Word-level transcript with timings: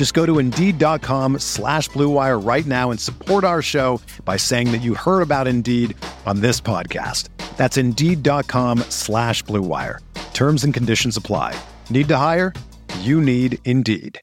Just 0.00 0.14
go 0.14 0.24
to 0.24 0.38
Indeed.com 0.38 1.40
slash 1.40 1.90
BlueWire 1.90 2.42
right 2.42 2.64
now 2.64 2.90
and 2.90 2.98
support 2.98 3.44
our 3.44 3.60
show 3.60 4.00
by 4.24 4.38
saying 4.38 4.72
that 4.72 4.78
you 4.78 4.94
heard 4.94 5.20
about 5.20 5.46
Indeed 5.46 5.94
on 6.24 6.40
this 6.40 6.58
podcast. 6.58 7.28
That's 7.58 7.76
Indeed.com 7.76 8.78
slash 8.88 9.44
BlueWire. 9.44 9.98
Terms 10.32 10.64
and 10.64 10.72
conditions 10.72 11.18
apply. 11.18 11.54
Need 11.90 12.08
to 12.08 12.16
hire? 12.16 12.54
You 13.00 13.20
need 13.20 13.58
Indeed. 13.66 14.18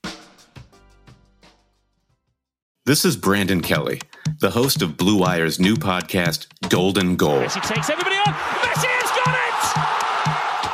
This 2.87 3.05
is 3.05 3.15
Brandon 3.15 3.61
Kelly, 3.61 4.01
the 4.39 4.49
host 4.49 4.81
of 4.81 4.97
Blue 4.97 5.19
Wire's 5.19 5.59
new 5.59 5.75
podcast, 5.75 6.47
Golden 6.71 7.15
Goal. 7.15 7.43
Messi 7.43 7.61
takes 7.61 7.91
everybody 7.91 8.15
on. 8.15 8.33
Messi 8.33 8.87
has 8.87 9.11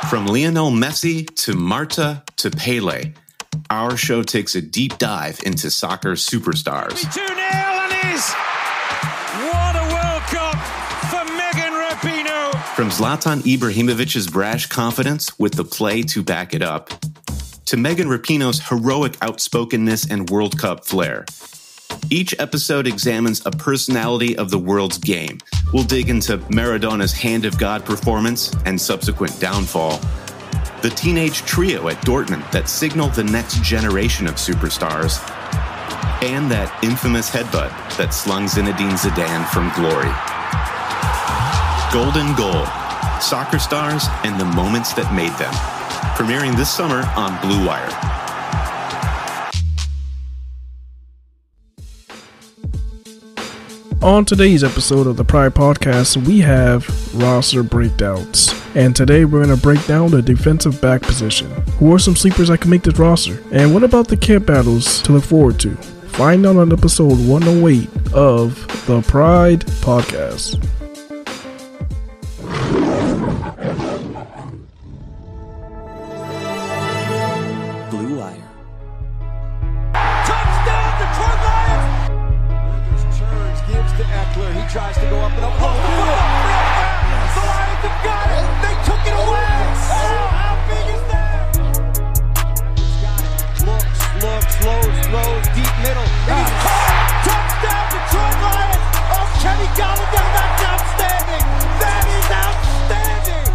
it! 0.00 0.08
From 0.08 0.26
Lionel 0.26 0.70
Messi 0.70 1.26
to 1.42 1.52
Marta 1.52 2.22
to 2.36 2.50
Pele, 2.50 3.12
our 3.74 3.96
show 3.96 4.22
takes 4.22 4.54
a 4.54 4.62
deep 4.62 4.98
dive 4.98 5.40
into 5.44 5.68
soccer 5.68 6.12
superstars. 6.12 7.02
2 7.12 7.26
0 7.26 7.34
and 7.34 8.14
is. 8.14 8.30
What 9.50 9.74
a 9.74 9.84
World 9.92 10.22
Cup 10.30 10.54
for 11.10 11.24
Megan 11.34 11.72
Rapinoe. 11.72 12.54
From 12.76 12.90
Zlatan 12.90 13.40
Ibrahimovic's 13.40 14.28
brash 14.28 14.66
confidence 14.66 15.36
with 15.40 15.54
the 15.54 15.64
play 15.64 16.02
to 16.02 16.22
back 16.22 16.54
it 16.54 16.62
up, 16.62 16.90
to 17.66 17.76
Megan 17.76 18.06
Rapinoe's 18.06 18.60
heroic 18.68 19.20
outspokenness 19.20 20.08
and 20.08 20.30
World 20.30 20.56
Cup 20.56 20.84
flair. 20.84 21.24
Each 22.10 22.32
episode 22.38 22.86
examines 22.86 23.44
a 23.44 23.50
personality 23.50 24.38
of 24.38 24.50
the 24.50 24.58
world's 24.58 24.98
game. 24.98 25.38
We'll 25.72 25.82
dig 25.82 26.10
into 26.10 26.38
Maradona's 26.48 27.12
Hand 27.12 27.44
of 27.44 27.58
God 27.58 27.84
performance 27.84 28.54
and 28.66 28.80
subsequent 28.80 29.40
downfall, 29.40 30.00
the 30.82 30.90
teenage 30.90 31.42
trio 31.42 31.88
at 31.88 31.96
Dortmund 32.04 32.50
that 32.52 32.68
signaled 32.68 33.14
the 33.14 33.24
next 33.24 33.62
generation 33.62 34.26
of 34.26 34.34
superstars, 34.34 35.20
and 36.22 36.50
that 36.50 36.72
infamous 36.82 37.30
headbutt 37.30 37.70
that 37.96 38.14
slung 38.14 38.44
Zinedine 38.44 38.96
Zidane 38.96 39.46
from 39.52 39.70
glory. 39.74 40.12
Golden 41.92 42.34
Goal 42.34 42.66
Soccer 43.20 43.58
Stars 43.58 44.04
and 44.24 44.38
the 44.40 44.44
Moments 44.44 44.92
That 44.94 45.12
Made 45.14 45.32
Them. 45.38 45.52
Premiering 46.16 46.56
this 46.56 46.70
summer 46.70 47.04
on 47.16 47.40
Blue 47.40 47.66
Wire. 47.66 48.23
On 54.04 54.22
today's 54.22 54.62
episode 54.62 55.06
of 55.06 55.16
the 55.16 55.24
Pride 55.24 55.54
Podcast, 55.54 56.18
we 56.26 56.40
have 56.40 56.86
roster 57.14 57.62
breakdowns. 57.62 58.52
And 58.74 58.94
today 58.94 59.24
we're 59.24 59.42
going 59.42 59.56
to 59.56 59.62
break 59.62 59.82
down 59.86 60.10
the 60.10 60.20
defensive 60.20 60.78
back 60.82 61.00
position. 61.00 61.50
Who 61.78 61.90
are 61.94 61.98
some 61.98 62.14
sleepers 62.14 62.48
that 62.48 62.60
can 62.60 62.68
make 62.68 62.82
this 62.82 62.98
roster? 62.98 63.42
And 63.50 63.72
what 63.72 63.82
about 63.82 64.08
the 64.08 64.18
camp 64.18 64.44
battles 64.44 65.00
to 65.04 65.12
look 65.12 65.24
forward 65.24 65.58
to? 65.60 65.74
Find 66.18 66.44
out 66.44 66.56
on 66.56 66.70
episode 66.70 67.18
108 67.26 68.12
of 68.12 68.86
the 68.86 69.00
Pride 69.00 69.60
Podcast. 69.80 70.62
Tries 84.74 84.96
to 84.98 85.06
go 85.06 85.18
up 85.20 85.30
and 85.30 85.44
up. 85.44 85.52
Oh, 85.54 85.70
The 87.30 87.42
Lions 87.46 87.86
have 87.86 87.98
got 88.02 88.26
it! 88.26 88.42
They 88.58 88.74
took 88.82 88.98
it 89.06 89.14
away! 89.14 89.54
Oh, 89.86 90.26
how 90.34 90.58
big 90.66 90.82
is 90.90 90.98
that? 91.14 91.46
Looks, 93.62 94.02
looks, 94.18 94.50
slows, 94.58 94.98
throws, 95.06 95.46
deep 95.54 95.70
middle. 95.78 96.02
And 96.26 96.42
he's 96.42 96.58
caught! 96.66 97.22
Touchdown, 97.22 97.86
Detroit 97.94 98.34
Lions! 98.42 98.82
Oh, 99.14 99.30
Kenny 99.46 99.70
Golladay, 99.78 100.26
that's 100.34 100.66
outstanding! 100.66 101.46
That 101.78 102.02
is 102.18 102.26
outstanding! 102.34 103.46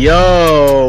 Yo, 0.00 0.16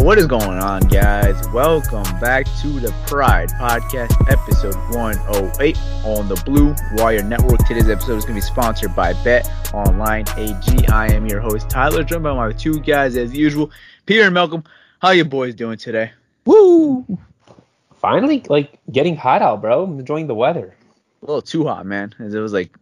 what 0.10 0.18
is 0.18 0.26
going 0.26 0.58
on, 0.58 0.82
guys? 0.88 1.48
Welcome 1.50 2.02
back 2.20 2.48
to 2.62 2.80
the 2.80 2.92
Pride 3.06 3.50
Podcast, 3.50 4.20
episode 4.28 4.74
108 4.92 5.78
on 6.04 6.28
the 6.28 6.34
Blue 6.46 6.74
Wire 6.96 7.22
Network. 7.22 7.60
Today's 7.68 7.88
episode 7.88 8.16
is 8.16 8.26
going 8.26 8.34
to 8.34 8.42
be 8.42 8.42
sponsored 8.42 8.96
by 8.96 9.14
Bet 9.24 9.48
Online 9.72 10.26
AG. 10.36 10.88
I 10.88 11.14
am 11.14 11.28
your 11.28 11.40
host, 11.42 11.70
Tyler, 11.70 12.04
joined 12.04 12.24
by 12.24 12.34
my 12.34 12.52
two 12.54 12.80
guys 12.80 13.16
as 13.18 13.38
usual, 13.38 13.70
Peter 14.08 14.24
and 14.24 14.34
Malcolm. 14.34 14.64
How 15.00 15.12
you 15.12 15.26
boys 15.26 15.54
doing 15.54 15.78
today? 15.78 16.12
Woo! 16.44 17.06
Finally, 17.98 18.44
like 18.50 18.80
getting 18.92 19.16
hot 19.16 19.44
out, 19.44 19.62
bro. 19.62 19.84
I'm 19.84 20.00
enjoying 20.00 20.26
the 20.26 20.34
weather. 20.34 20.76
A 21.22 21.26
little 21.28 21.44
too 21.44 21.66
hot, 21.66 21.86
man. 21.86 22.16
It 22.18 22.34
was 22.34 22.52
like 22.52 22.76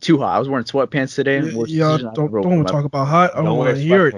too 0.00 0.16
hot. 0.16 0.34
I 0.34 0.38
was 0.38 0.48
wearing 0.48 0.64
sweatpants 0.64 1.14
today. 1.14 1.40
Yeah, 1.40 1.54
Worst 1.54 1.72
y'all 1.72 1.98
don't, 1.98 2.14
don't 2.14 2.32
made. 2.32 2.46
want 2.46 2.66
to 2.68 2.72
talk 2.72 2.86
about 2.86 3.06
hot. 3.06 3.32
I 3.32 3.36
don't, 3.36 3.44
Don't 3.44 3.58
want 3.58 3.76
to 3.76 3.82
hear 3.82 4.06
it. 4.06 4.14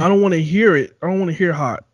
I 0.00 0.08
don't 0.08 0.20
want 0.20 0.34
to 0.34 0.42
hear 0.42 0.76
it. 0.76 0.96
I 1.02 1.06
don't 1.08 1.18
want 1.18 1.30
to 1.30 1.36
hear 1.36 1.52
hot. 1.52 1.84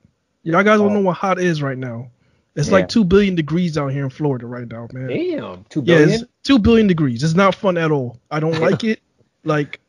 Y'all 0.43 0.62
guys 0.62 0.78
don't 0.78 0.93
know 0.93 1.00
what 1.00 1.16
hot 1.16 1.38
is 1.41 1.62
right 1.62 1.78
now. 1.78 2.10
It's 2.56 2.69
Yeah. 2.69 2.75
like 2.75 2.88
two 2.88 3.05
billion 3.05 3.34
degrees 3.34 3.77
out 3.78 3.88
here 3.88 4.05
in 4.05 4.10
Florida 4.10 4.47
right 4.47 4.69
now, 4.71 4.88
man. 4.93 5.09
Damn, 5.09 5.65
two 5.71 5.82
Yeah, 5.84 5.99
it's 6.00 6.25
two 6.44 6.59
billion 6.59 6.87
degrees. 6.87 7.22
It's 7.22 7.34
not 7.34 7.54
fun 7.54 7.77
at 7.78 7.91
all. 7.91 8.21
I 8.31 8.41
don't 8.41 8.59
like 8.60 8.84
it. 8.84 9.00
Like 9.44 9.81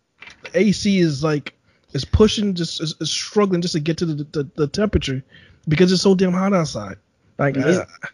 the 0.43 0.59
AC 0.59 0.99
is 0.99 1.23
like 1.23 1.53
is 1.93 2.05
pushing, 2.05 2.53
just 2.55 2.81
is, 2.81 2.95
is 2.99 3.11
struggling 3.11 3.61
just 3.61 3.73
to 3.73 3.79
get 3.79 3.97
to 3.99 4.05
the, 4.05 4.23
the, 4.31 4.49
the 4.55 4.67
temperature 4.67 5.23
because 5.67 5.91
it's 5.91 6.01
so 6.01 6.15
damn 6.15 6.33
hot 6.33 6.53
outside. 6.53 6.97
Like 7.37 7.53
This- 7.55 7.77
I, 7.79 8.07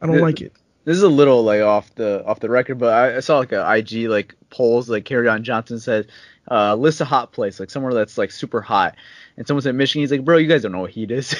I 0.00 0.06
don't 0.06 0.16
this- 0.16 0.22
like 0.22 0.40
it. 0.40 0.52
This 0.86 0.96
is 0.96 1.02
a 1.02 1.08
little 1.08 1.44
like 1.44 1.60
off 1.60 1.94
the 1.96 2.24
off 2.24 2.40
the 2.40 2.48
record, 2.48 2.78
but 2.78 2.90
I, 2.92 3.16
I 3.18 3.20
saw 3.20 3.38
like 3.38 3.52
a 3.52 3.70
IG 3.76 4.08
like 4.08 4.34
polls 4.48 4.88
like 4.88 5.04
Kerryon 5.04 5.42
Johnson 5.42 5.78
said, 5.78 6.06
uh, 6.50 6.74
list 6.74 7.00
a 7.00 7.04
hot 7.04 7.32
place 7.32 7.60
like 7.60 7.70
somewhere 7.70 7.94
that's 7.94 8.18
like 8.18 8.30
super 8.30 8.60
hot, 8.60 8.96
and 9.36 9.46
someone 9.46 9.62
said 9.62 9.74
Michigan. 9.74 10.02
He's 10.02 10.10
like, 10.10 10.24
bro, 10.24 10.38
you 10.38 10.48
guys 10.48 10.62
don't 10.62 10.72
know 10.72 10.80
what 10.80 10.90
heat 10.90 11.10
is. 11.10 11.32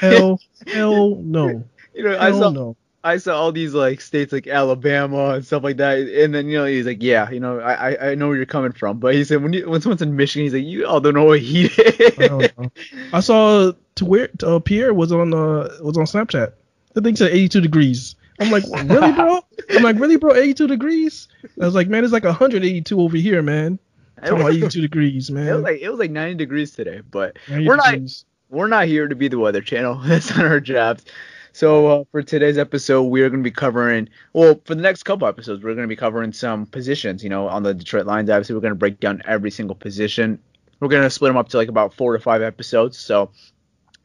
Hell, 0.00 0.40
hell 0.66 1.16
no. 1.16 1.64
you 1.94 2.04
know, 2.04 2.18
I 2.18 2.32
saw 2.32 2.50
no. 2.50 2.76
I 3.02 3.16
saw 3.16 3.40
all 3.40 3.50
these 3.52 3.72
like 3.72 4.00
states 4.00 4.32
like 4.32 4.46
Alabama 4.46 5.30
and 5.30 5.46
stuff 5.46 5.62
like 5.62 5.78
that, 5.78 5.98
and 5.98 6.34
then 6.34 6.48
you 6.48 6.58
know 6.58 6.66
he's 6.66 6.86
like, 6.86 7.02
yeah, 7.02 7.30
you 7.30 7.40
know, 7.40 7.60
I 7.60 7.92
I, 7.92 8.10
I 8.10 8.14
know 8.14 8.28
where 8.28 8.36
you're 8.36 8.46
coming 8.46 8.72
from, 8.72 8.98
but 8.98 9.14
he 9.14 9.24
said 9.24 9.42
when 9.42 9.52
you 9.52 9.70
when 9.70 9.80
someone's 9.80 10.02
in 10.02 10.16
Michigan, 10.16 10.44
he's 10.44 10.52
like, 10.54 10.64
you 10.64 10.86
all 10.86 11.00
don't 11.00 11.14
know 11.14 11.24
what 11.24 11.40
heat 11.40 11.78
is. 11.78 12.14
Hell 12.16 12.42
no. 12.58 12.72
I 13.12 13.20
saw 13.20 13.72
to 13.94 14.04
where 14.04 14.28
uh, 14.42 14.58
Pierre 14.58 14.92
was 14.92 15.12
on 15.12 15.32
uh 15.32 15.68
was 15.80 15.96
on 15.96 16.04
Snapchat. 16.04 16.52
The 16.92 17.00
thing 17.00 17.16
said 17.16 17.30
82 17.30 17.60
degrees. 17.60 18.16
I'm 18.40 18.50
like, 18.50 18.64
really, 18.84 19.12
bro? 19.12 19.40
I'm 19.70 19.82
like, 19.82 19.98
really, 19.98 20.16
bro? 20.16 20.34
82 20.34 20.66
degrees? 20.66 21.28
I 21.60 21.66
was 21.66 21.74
like, 21.74 21.88
man, 21.88 22.04
it's 22.04 22.12
like 22.12 22.24
182 22.24 22.98
over 22.98 23.16
here, 23.16 23.42
man. 23.42 23.78
Talking 24.22 24.40
about 24.40 24.52
82 24.52 24.80
degrees, 24.80 25.30
It 25.30 25.34
was 25.34 25.44
man. 25.46 25.62
like 25.62 25.80
it 25.80 25.88
was 25.90 25.98
like 25.98 26.10
90 26.10 26.34
degrees 26.34 26.72
today, 26.72 27.00
but 27.10 27.36
we're 27.48 27.76
not 27.76 27.92
degrees. 27.92 28.24
we're 28.48 28.66
not 28.68 28.86
here 28.86 29.08
to 29.08 29.14
be 29.14 29.28
the 29.28 29.38
weather 29.38 29.60
channel. 29.60 29.94
That's 30.04 30.34
not 30.36 30.44
our 30.46 30.60
jobs. 30.60 31.04
So 31.52 31.86
uh, 31.88 32.04
for 32.12 32.22
today's 32.22 32.58
episode, 32.58 33.02
we 33.04 33.22
are 33.22 33.28
going 33.28 33.42
to 33.42 33.44
be 33.44 33.50
covering. 33.50 34.08
Well, 34.32 34.60
for 34.64 34.74
the 34.76 34.82
next 34.82 35.02
couple 35.02 35.26
episodes, 35.26 35.64
we're 35.64 35.74
going 35.74 35.84
to 35.86 35.88
be 35.88 35.96
covering 35.96 36.32
some 36.32 36.66
positions. 36.66 37.24
You 37.24 37.30
know, 37.30 37.48
on 37.48 37.62
the 37.64 37.74
Detroit 37.74 38.06
Lions. 38.06 38.30
Obviously, 38.30 38.54
we're 38.54 38.60
going 38.60 38.70
to 38.72 38.76
break 38.78 39.00
down 39.00 39.20
every 39.24 39.50
single 39.50 39.74
position. 39.74 40.38
We're 40.78 40.88
going 40.88 41.02
to 41.02 41.10
split 41.10 41.30
them 41.30 41.36
up 41.36 41.48
to 41.50 41.56
like 41.56 41.68
about 41.68 41.92
four 41.94 42.12
to 42.16 42.20
five 42.22 42.40
episodes. 42.42 42.98
So 42.98 43.30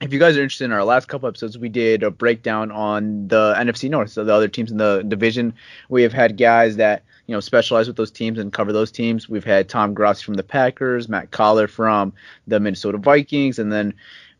if 0.01 0.11
you 0.11 0.19
guys 0.19 0.37
are 0.37 0.41
interested 0.41 0.65
in 0.65 0.71
our 0.71 0.83
last 0.83 1.07
couple 1.07 1.27
episodes, 1.29 1.57
we 1.57 1.69
did 1.69 2.03
a 2.03 2.11
breakdown 2.11 2.71
on 2.71 3.27
the 3.27 3.55
NFC 3.57 3.89
North, 3.89 4.11
so 4.11 4.23
the 4.23 4.33
other 4.33 4.47
teams 4.47 4.71
in 4.71 4.77
the 4.77 5.03
division. 5.07 5.53
We 5.89 6.03
have 6.03 6.13
had 6.13 6.37
guys 6.37 6.75
that 6.75 7.03
you 7.27 7.33
know 7.33 7.39
specialize 7.39 7.87
with 7.87 7.95
those 7.95 8.11
teams 8.11 8.37
and 8.37 8.51
cover 8.51 8.73
those 8.73 8.91
teams. 8.91 9.29
We've 9.29 9.45
had 9.45 9.69
Tom 9.69 9.93
Grossi 9.93 10.23
from 10.23 10.33
the 10.33 10.43
Packers, 10.43 11.07
Matt 11.07 11.31
Collar 11.31 11.67
from 11.67 12.13
the 12.45 12.59
Minnesota 12.59 12.97
Vikings, 12.97 13.57
and 13.57 13.71
then 13.71 13.93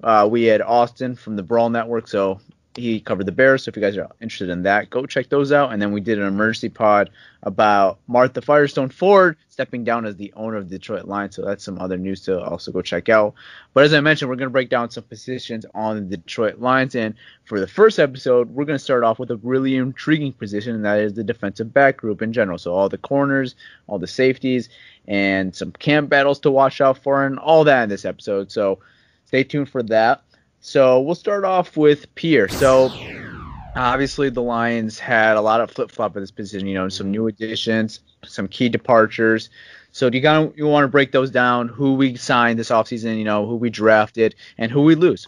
uh, 0.04 0.28
we 0.30 0.44
had 0.44 0.62
Austin 0.62 1.16
from 1.16 1.38
the 1.38 1.44
Brawl 1.44 1.69
Network. 1.69 2.08
So 2.10 2.42
he 2.75 3.00
covered 3.00 3.25
the 3.25 3.31
Bears. 3.31 3.63
So 3.63 3.69
if 3.69 3.75
you 3.75 3.81
guys 3.81 3.98
are 3.98 4.10
interested 4.22 4.50
in 4.50 4.63
that, 4.63 4.89
go 4.89 5.06
check 5.06 5.30
those 5.30 5.51
out. 5.51 5.72
And 5.72 5.81
then 5.81 5.92
we 5.92 6.01
did 6.01 6.19
an 6.19 6.27
emergency 6.27 6.69
pod 6.69 7.10
about 7.44 8.00
Martha 8.07 8.42
Firestone 8.42 8.89
Ford 8.89 9.38
stepping 9.48 9.86
down 9.86 10.06
as 10.06 10.18
the 10.18 10.33
owner 10.36 10.57
of 10.57 10.69
the 10.69 10.77
Detroit 10.77 11.06
Lions. 11.06 11.36
So 11.36 11.45
that's 11.45 11.63
some 11.63 11.80
other 11.80 11.98
news 11.98 12.22
to 12.22 12.44
also 12.44 12.72
go 12.72 12.81
check 12.81 13.07
out. 13.07 13.33
But 13.74 13.86
as 13.86 13.94
I 13.94 14.01
mentioned, 14.01 14.30
we're 14.30 14.36
going 14.36 14.50
to 14.50 14.54
break 14.54 14.69
down 14.69 14.89
some 14.89 15.04
positions 15.04 15.66
on 15.74 16.10
the 16.10 16.18
Detroit 16.18 16.60
Lions. 16.60 16.95
And 16.95 17.16
for 17.45 17.60
the 17.60 17.68
first 17.68 17.98
episode, 17.98 18.50
we're 18.50 18.66
going 18.66 18.77
to 18.77 18.83
start 18.83 19.04
off 19.04 19.19
with 19.19 19.31
a 19.31 19.38
really 19.38 19.77
intriguing 19.77 20.33
position, 20.33 20.75
and 20.75 20.83
that 20.83 21.00
is 21.00 21.13
the 21.13 21.24
defensive 21.24 21.74
back 21.74 21.98
group 21.98 22.22
in 22.22 22.33
general. 22.33 22.57
So 22.57 22.74
all 22.74 22.89
the 22.89 22.98
corners, 22.98 23.56
all 23.88 24.00
the 24.00 24.07
safeties, 24.07 24.68
and 25.07 25.56
some 25.56 25.72
camp 25.72 26.10
battles 26.10 26.39
to 26.39 26.51
watch 26.51 26.81
out 26.81 26.98
for, 26.98 27.25
and 27.25 27.39
all 27.39 27.63
that 27.63 27.83
in 27.83 27.89
this 27.89 28.04
episode. 28.04 28.51
So 28.51 28.80
stay 29.25 29.44
tuned 29.44 29.69
for 29.69 29.83
that. 29.83 30.24
So 30.66 31.00
we'll 31.00 31.14
start 31.14 31.44
off 31.44 31.78
with 31.78 32.14
Pierre. 32.16 32.50
So 32.50 32.90
obviously 33.76 34.32
the 34.32 34.42
Lions 34.42 34.98
had 34.98 35.38
a 35.38 35.42
lot 35.42 35.62
of 35.62 35.70
flip 35.70 35.92
flop 35.92 36.18
at 36.18 36.22
this 36.22 36.32
position. 36.32 36.68
You 36.68 36.74
know, 36.74 36.90
some 36.90 37.12
new 37.12 37.28
additions, 37.28 38.00
some 38.24 38.48
key 38.48 38.68
departures. 38.68 39.52
So 39.92 40.10
do 40.10 40.18
you 40.18 40.24
kind 40.24 40.52
you 40.56 40.66
want 40.66 40.84
to 40.84 40.88
break 40.88 41.12
those 41.12 41.30
down? 41.30 41.68
Who 41.68 41.94
we 41.94 42.16
signed 42.16 42.58
this 42.58 42.72
offseason, 42.72 43.20
you 43.20 43.24
know, 43.24 43.46
who 43.46 43.56
we 43.56 43.70
drafted, 43.70 44.34
and 44.58 44.72
who 44.72 44.82
we 44.82 44.96
lose. 44.96 45.28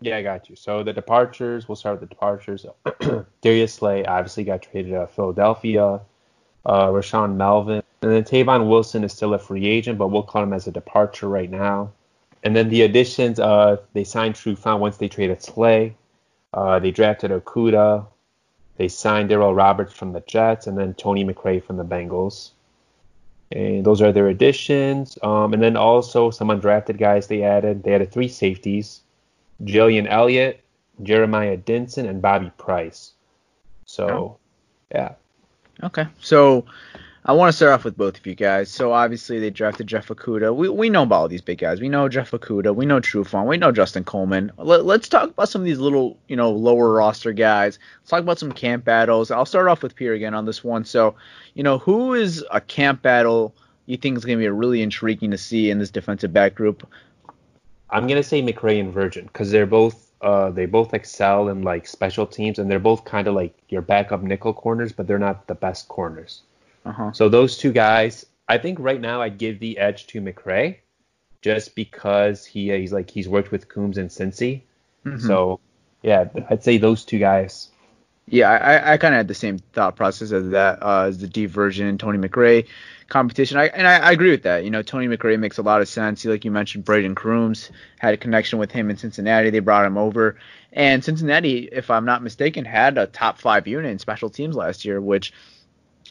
Yeah, 0.00 0.16
I 0.16 0.22
got 0.22 0.48
you. 0.48 0.56
So 0.56 0.82
the 0.82 0.94
departures, 0.94 1.68
we'll 1.68 1.76
start 1.76 2.00
with 2.00 2.08
the 2.08 2.14
departures. 2.14 2.64
Darius 3.42 3.74
Slay 3.74 4.06
obviously 4.06 4.44
got 4.44 4.62
traded 4.62 4.92
to 4.92 5.06
Philadelphia. 5.08 6.00
Uh, 6.64 6.86
Rashaan 6.86 7.36
Melvin, 7.36 7.82
and 8.00 8.12
then 8.12 8.24
Tavon 8.24 8.68
Wilson 8.68 9.04
is 9.04 9.12
still 9.12 9.34
a 9.34 9.38
free 9.38 9.66
agent, 9.66 9.98
but 9.98 10.08
we'll 10.08 10.22
call 10.22 10.42
him 10.42 10.54
as 10.54 10.66
a 10.66 10.72
departure 10.72 11.28
right 11.28 11.50
now. 11.50 11.92
And 12.42 12.56
then 12.56 12.68
the 12.68 12.82
additions, 12.82 13.38
uh, 13.38 13.76
they 13.92 14.04
signed 14.04 14.34
True 14.34 14.54
Trufant 14.54 14.80
once 14.80 14.96
they 14.96 15.08
traded 15.08 15.42
Slay. 15.42 15.96
Uh, 16.54 16.78
they 16.78 16.90
drafted 16.90 17.30
Okudah. 17.30 18.06
They 18.76 18.88
signed 18.88 19.30
Darryl 19.30 19.54
Roberts 19.54 19.92
from 19.92 20.12
the 20.12 20.20
Jets, 20.20 20.66
and 20.66 20.76
then 20.78 20.94
Tony 20.94 21.24
McRae 21.24 21.62
from 21.62 21.76
the 21.76 21.84
Bengals. 21.84 22.50
And 23.52 23.84
those 23.84 24.00
are 24.00 24.10
their 24.10 24.28
additions. 24.28 25.18
Um, 25.22 25.52
and 25.52 25.62
then 25.62 25.76
also 25.76 26.30
some 26.30 26.48
undrafted 26.48 26.98
guys 26.98 27.26
they 27.26 27.42
added. 27.42 27.82
They 27.82 27.94
added 27.94 28.10
three 28.10 28.28
safeties: 28.28 29.00
Jalen 29.62 30.06
Elliott, 30.08 30.62
Jeremiah 31.02 31.58
Dinson, 31.58 32.08
and 32.08 32.22
Bobby 32.22 32.50
Price. 32.56 33.12
So, 33.84 34.08
Oh. 34.08 34.36
yeah. 34.90 35.14
Okay. 35.82 36.06
So 36.20 36.64
I 37.26 37.32
want 37.32 37.50
to 37.50 37.56
start 37.56 37.72
off 37.72 37.84
with 37.84 37.98
both 37.98 38.18
of 38.18 38.26
you 38.26 38.34
guys. 38.34 38.70
So 38.70 38.92
obviously 38.92 39.38
they 39.38 39.50
drafted 39.50 39.86
Jeff 39.86 40.08
Okudah. 40.08 40.56
We, 40.56 40.70
we 40.70 40.88
know 40.88 41.02
about 41.02 41.16
all 41.16 41.28
these 41.28 41.42
big 41.42 41.58
guys. 41.58 41.80
We 41.80 41.88
know 41.90 42.08
Jeff 42.08 42.30
Okudah. 42.30 42.74
We 42.74 42.86
know 42.86 42.98
Trufant. 42.98 43.46
We 43.46 43.58
know 43.58 43.72
Justin 43.72 44.04
Coleman. 44.04 44.50
Let, 44.56 44.86
let's 44.86 45.08
talk 45.08 45.30
about 45.30 45.50
some 45.50 45.60
of 45.60 45.66
these 45.66 45.78
little, 45.78 46.16
you 46.28 46.36
know, 46.36 46.50
lower 46.50 46.92
roster 46.92 47.32
guys. 47.32 47.78
Let's 48.00 48.10
talk 48.10 48.20
about 48.20 48.38
some 48.38 48.52
camp 48.52 48.84
battles. 48.84 49.30
I'll 49.30 49.44
start 49.44 49.68
off 49.68 49.82
with 49.82 49.94
Pierre 49.96 50.14
again 50.14 50.34
on 50.34 50.46
this 50.46 50.64
one. 50.64 50.84
So, 50.86 51.14
you 51.54 51.62
know, 51.62 51.76
who 51.78 52.14
is 52.14 52.42
a 52.50 52.60
camp 52.60 53.02
battle 53.02 53.54
you 53.84 53.98
think 53.98 54.16
is 54.16 54.24
going 54.24 54.38
to 54.38 54.42
be 54.42 54.48
really 54.48 54.80
intriguing 54.80 55.30
to 55.30 55.38
see 55.38 55.70
in 55.70 55.78
this 55.78 55.90
defensive 55.90 56.32
back 56.32 56.54
group? 56.54 56.86
I'm 57.90 58.06
gonna 58.06 58.22
say 58.22 58.40
McRae 58.40 58.80
and 58.80 58.92
Virgin 58.92 59.26
because 59.26 59.50
they're 59.50 59.66
both 59.66 60.12
uh, 60.20 60.50
they 60.50 60.66
both 60.66 60.94
excel 60.94 61.48
in 61.48 61.62
like 61.62 61.86
special 61.86 62.26
teams 62.26 62.58
and 62.58 62.70
they're 62.70 62.78
both 62.78 63.04
kind 63.04 63.26
of 63.26 63.34
like 63.34 63.54
your 63.68 63.82
backup 63.82 64.22
nickel 64.22 64.52
corners, 64.52 64.92
but 64.92 65.06
they're 65.06 65.18
not 65.18 65.46
the 65.48 65.54
best 65.54 65.88
corners. 65.88 66.42
Uh-huh. 66.84 67.12
So 67.12 67.28
those 67.28 67.56
two 67.56 67.72
guys, 67.72 68.26
I 68.48 68.58
think 68.58 68.78
right 68.80 69.00
now 69.00 69.22
I'd 69.22 69.38
give 69.38 69.60
the 69.60 69.78
edge 69.78 70.06
to 70.08 70.20
McRae, 70.20 70.76
just 71.42 71.74
because 71.74 72.44
he 72.44 72.70
he's 72.70 72.92
like 72.92 73.10
he's 73.10 73.28
worked 73.28 73.50
with 73.50 73.68
Coombs 73.68 73.98
and 73.98 74.10
Cincy. 74.10 74.62
Mhm. 75.04 75.20
So 75.20 75.60
yeah, 76.02 76.28
I'd 76.48 76.64
say 76.64 76.78
those 76.78 77.04
two 77.04 77.18
guys. 77.18 77.68
Yeah, 78.26 78.48
I, 78.48 78.92
I 78.92 78.96
kind 78.96 79.12
of 79.12 79.18
had 79.18 79.28
the 79.28 79.34
same 79.34 79.58
thought 79.58 79.96
process 79.96 80.30
as 80.30 80.50
that 80.50 80.82
uh, 80.82 81.06
as 81.08 81.18
the 81.18 81.26
Dee 81.26 81.46
Virgin 81.46 81.88
and 81.88 81.98
Tony 81.98 82.16
McRae 82.16 82.66
competition. 83.08 83.58
I 83.58 83.66
and 83.66 83.86
I, 83.88 83.98
I 83.98 84.12
agree 84.12 84.30
with 84.30 84.44
that. 84.44 84.62
You 84.62 84.70
know, 84.70 84.82
Tony 84.82 85.08
McRae 85.08 85.38
makes 85.38 85.58
a 85.58 85.62
lot 85.62 85.80
of 85.80 85.88
sense. 85.88 86.24
Like 86.24 86.44
you 86.44 86.52
mentioned, 86.52 86.84
Brayden 86.84 87.16
Coombs 87.16 87.70
had 87.98 88.14
a 88.14 88.16
connection 88.16 88.60
with 88.60 88.70
him 88.70 88.88
in 88.88 88.96
Cincinnati. 88.96 89.50
They 89.50 89.58
brought 89.58 89.84
him 89.84 89.98
over, 89.98 90.36
and 90.72 91.04
Cincinnati, 91.04 91.68
if 91.72 91.90
I'm 91.90 92.04
not 92.04 92.22
mistaken, 92.22 92.64
had 92.64 92.98
a 92.98 93.06
top 93.08 93.38
five 93.38 93.66
unit 93.66 93.90
in 93.90 93.98
special 93.98 94.30
teams 94.30 94.54
last 94.54 94.84
year, 94.84 95.00
which 95.00 95.32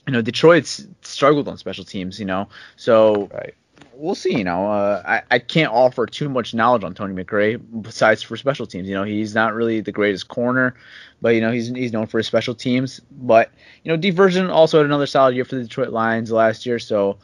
you 0.08 0.14
know 0.14 0.22
Detroit's 0.22 0.86
struggled 1.02 1.48
on 1.48 1.58
special 1.58 1.84
teams. 1.84 2.20
You 2.20 2.26
know, 2.26 2.50
so 2.76 3.30
Right. 3.34 3.54
we'll 3.94 4.16
see. 4.16 4.38
You 4.38 4.44
know, 4.44 4.72
uh, 4.72 5.04
I 5.06 5.36
I 5.36 5.40
can't 5.40 5.72
offer 5.72 6.06
too 6.06 6.30
much 6.30 6.54
knowledge 6.54 6.84
on 6.84 6.94
Tony 6.94 7.22
McRae 7.22 7.60
besides 7.82 8.22
for 8.24 8.38
special 8.38 8.66
teams. 8.66 8.88
You 8.88 8.96
know, 8.96 9.04
he's 9.04 9.36
not 9.36 9.54
really 9.54 9.82
the 9.82 9.92
greatest 9.92 10.28
corner, 10.28 10.76
but 11.22 11.30
you 11.30 11.42
know 11.42 11.52
he's 11.52 11.68
he's 11.70 11.94
known 11.94 12.08
for 12.08 12.18
his 12.18 12.28
special 12.28 12.56
teams. 12.56 13.02
But 13.12 13.52
you 13.84 13.92
know, 13.92 13.98
Dee 13.98 14.12
Virgin 14.12 14.50
also 14.50 14.78
had 14.78 14.86
another 14.86 15.08
solid 15.08 15.36
year 15.36 15.46
for 15.46 15.56
the 15.56 15.64
Detroit 15.64 15.90
Lions 15.90 16.32
last 16.32 16.66
year, 16.66 16.80
so 16.80 17.18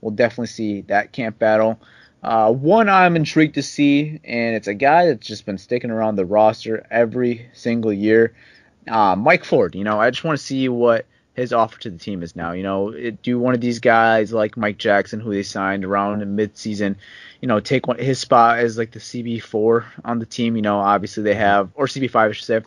we'll 0.00 0.14
definitely 0.14 0.48
see 0.48 0.82
that 0.82 1.12
camp 1.12 1.38
battle. 1.38 1.80
Uh, 2.22 2.52
one 2.52 2.88
I'm 2.88 3.16
intrigued 3.16 3.54
to 3.54 3.62
see, 3.62 4.20
and 4.22 4.54
it's 4.54 4.68
a 4.68 4.74
guy 4.74 5.06
that's 5.06 5.26
just 5.26 5.44
been 5.44 5.58
sticking 5.58 5.90
around 5.90 6.14
the 6.14 6.24
roster 6.24 6.86
every 6.90 7.48
single 7.52 7.92
year. 7.92 8.34
Uh, 8.88 9.16
Mike 9.16 9.44
Ford. 9.44 9.74
You 9.74 9.82
know, 9.82 10.00
I 10.00 10.10
just 10.10 10.22
want 10.22 10.38
to 10.38 10.44
see 10.44 10.68
what 10.68 11.04
his 11.34 11.52
offer 11.52 11.78
to 11.80 11.90
the 11.90 11.98
team 11.98 12.22
is 12.22 12.36
now. 12.36 12.52
You 12.52 12.62
know, 12.62 12.90
it, 12.90 13.22
do 13.22 13.38
one 13.38 13.54
of 13.54 13.60
these 13.60 13.78
guys 13.78 14.32
like 14.32 14.56
Mike 14.56 14.78
Jackson, 14.78 15.20
who 15.20 15.32
they 15.32 15.42
signed 15.42 15.84
around 15.84 16.22
in 16.22 16.36
midseason, 16.36 16.96
you 17.40 17.48
know, 17.48 17.60
take 17.60 17.86
one 17.86 17.98
his 17.98 18.18
spot 18.18 18.58
as 18.58 18.76
like 18.76 18.92
the 18.92 18.98
CB4 18.98 19.84
on 20.04 20.18
the 20.18 20.26
team. 20.26 20.56
You 20.56 20.62
know, 20.62 20.78
obviously 20.78 21.22
they 21.22 21.34
have 21.34 21.70
or 21.74 21.86
CB5 21.86 22.16
I 22.16 22.32
should 22.32 22.44
say. 22.44 22.60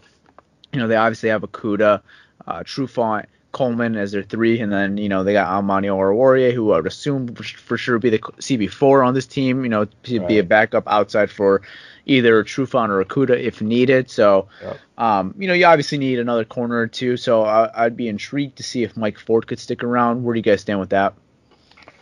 You 0.73 0.79
know, 0.79 0.87
they 0.87 0.95
obviously 0.95 1.29
have 1.29 1.41
Okudah, 1.41 2.01
uh, 2.47 2.59
Trufant, 2.59 3.27
Coleman 3.53 3.95
as 3.95 4.11
their 4.11 4.23
three, 4.23 4.59
and 4.59 4.69
then 4.69 4.97
you 4.97 5.07
know 5.07 5.23
they 5.23 5.31
got 5.31 5.47
Amani 5.47 5.87
Oruwariye, 5.87 6.53
who 6.53 6.73
I 6.73 6.77
would 6.77 6.87
assume 6.87 7.33
for, 7.33 7.43
for 7.43 7.77
sure 7.77 7.95
would 7.95 8.01
be 8.01 8.09
the 8.09 8.19
CB4 8.19 9.07
on 9.07 9.13
this 9.13 9.25
team. 9.25 9.63
You 9.63 9.69
know, 9.69 9.85
to 9.85 10.19
be 10.27 10.39
a 10.39 10.43
backup 10.43 10.83
outside 10.87 11.31
for 11.31 11.61
either 12.05 12.43
Trufant 12.43 12.89
or 12.89 13.03
Okudah 13.03 13.41
if 13.41 13.61
needed. 13.61 14.09
So, 14.09 14.47
Yep. 14.61 14.79
um, 14.97 15.35
you 15.37 15.47
know, 15.47 15.53
you 15.53 15.65
obviously 15.65 15.97
need 15.97 16.19
another 16.19 16.45
corner 16.45 16.77
or 16.77 16.87
two. 16.87 17.17
So 17.17 17.43
I, 17.43 17.85
I'd 17.85 17.97
be 17.97 18.07
intrigued 18.07 18.57
to 18.57 18.63
see 18.63 18.83
if 18.83 18.95
Mike 18.95 19.19
Ford 19.19 19.47
could 19.47 19.59
stick 19.59 19.83
around. 19.83 20.23
Where 20.23 20.33
do 20.33 20.39
you 20.39 20.43
guys 20.43 20.61
stand 20.61 20.79
with 20.79 20.89
that? 20.89 21.13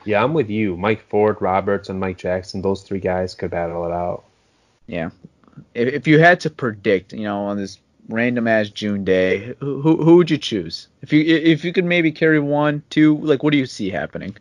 Yeah, 0.05 0.23
I'm 0.23 0.33
with 0.33 0.49
you. 0.49 0.75
Mike 0.75 1.07
Ford, 1.09 1.37
Roberts, 1.39 1.89
and 1.89 1.99
Mike 1.99 2.17
Jackson. 2.17 2.61
Those 2.61 2.83
three 2.83 2.99
guys 2.99 3.35
could 3.35 3.51
battle 3.51 3.85
it 3.85 3.91
out. 3.93 4.25
Yeah. 4.87 5.11
If, 5.73 5.93
if 5.93 6.07
you 6.07 6.19
had 6.19 6.41
to 6.41 6.49
predict, 6.49 7.13
you 7.13 7.23
know, 7.23 7.45
on 7.45 7.57
this 7.57 7.79
random 8.09 8.47
ass 8.49 8.67
June 8.67 9.05
day, 9.05 9.55
who, 9.61 9.81
who 9.81 10.03
who 10.03 10.17
would 10.17 10.29
you 10.29 10.37
choose? 10.37 10.89
If 11.01 11.13
you 11.13 11.21
if 11.23 11.63
you 11.63 11.71
could 11.71 11.85
maybe 11.85 12.11
carry 12.11 12.39
one, 12.39 12.83
two, 12.89 13.17
like 13.19 13.43
what 13.43 13.51
do 13.51 13.57
you 13.57 13.65
see 13.65 13.89
happening? 13.89 14.35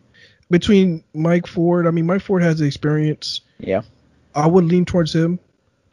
Between 0.51 1.01
Mike 1.13 1.47
Ford, 1.47 1.87
I 1.87 1.91
mean, 1.91 2.05
Mike 2.05 2.21
Ford 2.21 2.43
has 2.43 2.59
the 2.59 2.65
experience. 2.65 3.39
Yeah. 3.59 3.83
I 4.35 4.47
would 4.47 4.65
lean 4.65 4.83
towards 4.83 5.15
him, 5.15 5.39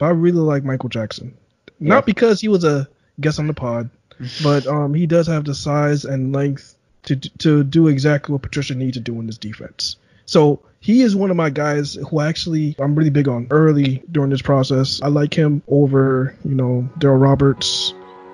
but 0.01 0.07
I 0.07 0.09
really 0.09 0.39
like 0.39 0.63
Michael 0.63 0.89
Jackson. 0.89 1.37
Yeah. 1.79 1.89
Not 1.89 2.07
because 2.07 2.41
he 2.41 2.47
was 2.47 2.63
a 2.63 2.87
guest 3.19 3.37
on 3.39 3.45
the 3.45 3.53
pod, 3.53 3.91
but 4.43 4.65
um, 4.65 4.95
he 4.95 5.05
does 5.05 5.27
have 5.27 5.45
the 5.45 5.53
size 5.53 6.05
and 6.05 6.33
length 6.33 6.75
to 7.03 7.15
to 7.15 7.63
do 7.63 7.87
exactly 7.87 8.33
what 8.33 8.41
Patricia 8.41 8.73
needs 8.73 8.97
to 8.97 8.99
do 8.99 9.19
in 9.19 9.27
this 9.27 9.37
defense. 9.37 9.97
So 10.25 10.61
he 10.79 11.01
is 11.03 11.15
one 11.15 11.29
of 11.29 11.37
my 11.37 11.51
guys 11.51 11.93
who 11.93 12.19
actually 12.19 12.75
I'm 12.79 12.95
really 12.95 13.11
big 13.11 13.27
on 13.27 13.45
early 13.51 14.01
during 14.11 14.31
this 14.31 14.41
process. 14.41 15.01
I 15.03 15.07
like 15.09 15.33
him 15.35 15.61
over 15.67 16.35
you 16.43 16.55
know 16.55 16.89
Darryl 16.97 17.21
Roberts, 17.21 17.93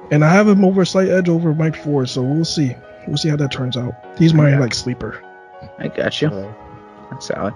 and 0.09 0.23
I 0.23 0.31
have 0.31 0.47
him 0.47 0.63
over 0.63 0.83
a 0.83 0.85
slight 0.85 1.09
edge 1.09 1.27
over 1.27 1.53
Mike 1.53 1.75
Ford. 1.75 2.07
So 2.07 2.21
we'll 2.21 2.45
see. 2.45 2.73
We'll 3.07 3.17
see 3.17 3.29
how 3.29 3.35
that 3.37 3.51
turns 3.51 3.75
out. 3.75 3.93
He's 4.17 4.33
my 4.33 4.51
Yeah. 4.51 4.59
like 4.59 4.73
sleeper. 4.73 5.21
I 5.79 5.89
got 5.89 6.21
you. 6.21 6.29
That's 7.09 7.27
solid. 7.27 7.55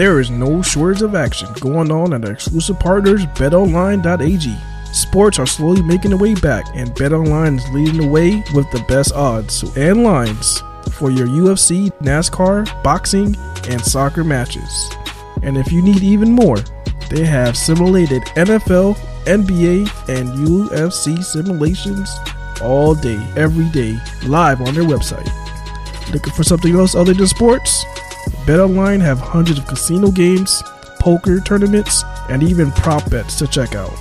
There 0.00 0.18
is 0.18 0.30
no 0.30 0.62
shortage 0.62 1.02
of 1.02 1.14
action 1.14 1.52
going 1.60 1.92
on 1.92 2.14
at 2.14 2.24
our 2.24 2.32
exclusive 2.32 2.80
partners, 2.80 3.26
betonline.ag. 3.26 4.56
Sports 4.94 5.38
are 5.38 5.44
slowly 5.44 5.82
making 5.82 6.12
their 6.12 6.18
way 6.18 6.34
back, 6.36 6.64
and 6.74 6.90
BetOnline 6.92 7.58
is 7.58 7.68
leading 7.68 8.00
the 8.00 8.08
way 8.08 8.42
with 8.54 8.70
the 8.70 8.82
best 8.88 9.12
odds 9.12 9.62
and 9.76 10.02
lines 10.02 10.62
for 10.92 11.10
your 11.10 11.26
UFC, 11.26 11.92
NASCAR, 11.98 12.82
boxing, 12.82 13.36
and 13.68 13.84
soccer 13.84 14.24
matches. 14.24 14.90
And 15.42 15.58
if 15.58 15.70
you 15.70 15.82
need 15.82 16.02
even 16.02 16.32
more, 16.32 16.56
they 17.10 17.26
have 17.26 17.54
simulated 17.54 18.22
NFL, 18.36 18.96
NBA, 19.26 19.80
and 20.08 20.30
UFC 20.48 21.22
simulations 21.22 22.10
all 22.62 22.94
day, 22.94 23.22
every 23.36 23.68
day, 23.68 23.98
live 24.24 24.62
on 24.62 24.72
their 24.72 24.84
website. 24.84 25.30
Looking 26.10 26.32
for 26.32 26.42
something 26.42 26.74
else 26.74 26.94
other 26.94 27.12
than 27.12 27.26
sports? 27.26 27.84
BetOnline 28.50 29.00
have 29.00 29.20
hundreds 29.20 29.60
of 29.60 29.66
casino 29.68 30.10
games, 30.10 30.60
poker 30.98 31.38
tournaments, 31.38 32.02
and 32.28 32.42
even 32.42 32.72
prop 32.72 33.08
bets 33.08 33.38
to 33.38 33.46
check 33.46 33.76
out. 33.76 33.92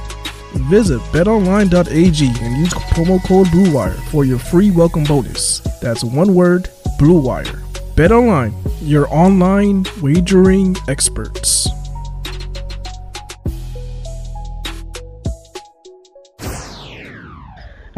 Visit 0.71 0.99
betonline.ag 1.13 2.27
and 2.41 2.57
use 2.57 2.73
promo 2.73 3.23
code 3.27 3.45
BlueWire 3.49 3.93
for 4.09 4.25
your 4.25 4.39
free 4.39 4.71
welcome 4.71 5.03
bonus. 5.03 5.59
That's 5.81 6.03
one 6.03 6.33
word, 6.33 6.67
BlueWire. 6.97 7.61
BetOnline, 7.93 8.55
your 8.81 9.07
online 9.13 9.85
wagering 10.01 10.75
experts. 10.87 11.69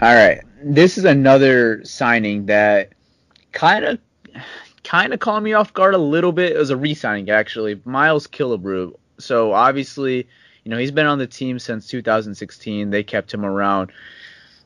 All 0.02 0.14
right, 0.14 0.42
this 0.62 0.98
is 0.98 1.06
another 1.06 1.82
signing 1.86 2.48
that 2.48 2.92
kind 3.54 3.86
of 3.86 4.00
kind 4.92 5.14
of 5.14 5.22
caught 5.22 5.42
me 5.42 5.54
off 5.54 5.74
guard 5.74 5.94
a 5.94 5.98
little 5.98 6.34
bit. 6.34 6.52
It 6.52 6.58
was 6.58 6.70
a 6.70 6.76
re-signing 6.76 7.30
actually, 7.30 7.80
Miles 7.86 8.28
Killebrew. 8.28 8.94
So 9.20 9.54
obviously, 9.54 10.28
you 10.66 10.70
know 10.70 10.78
he's 10.78 10.92
been 10.92 11.06
on 11.06 11.18
the 11.18 11.28
team 11.28 11.60
since 11.60 11.88
2016. 11.88 12.90
They 12.90 13.02
kept 13.02 13.34
him 13.34 13.46
around. 13.46 13.94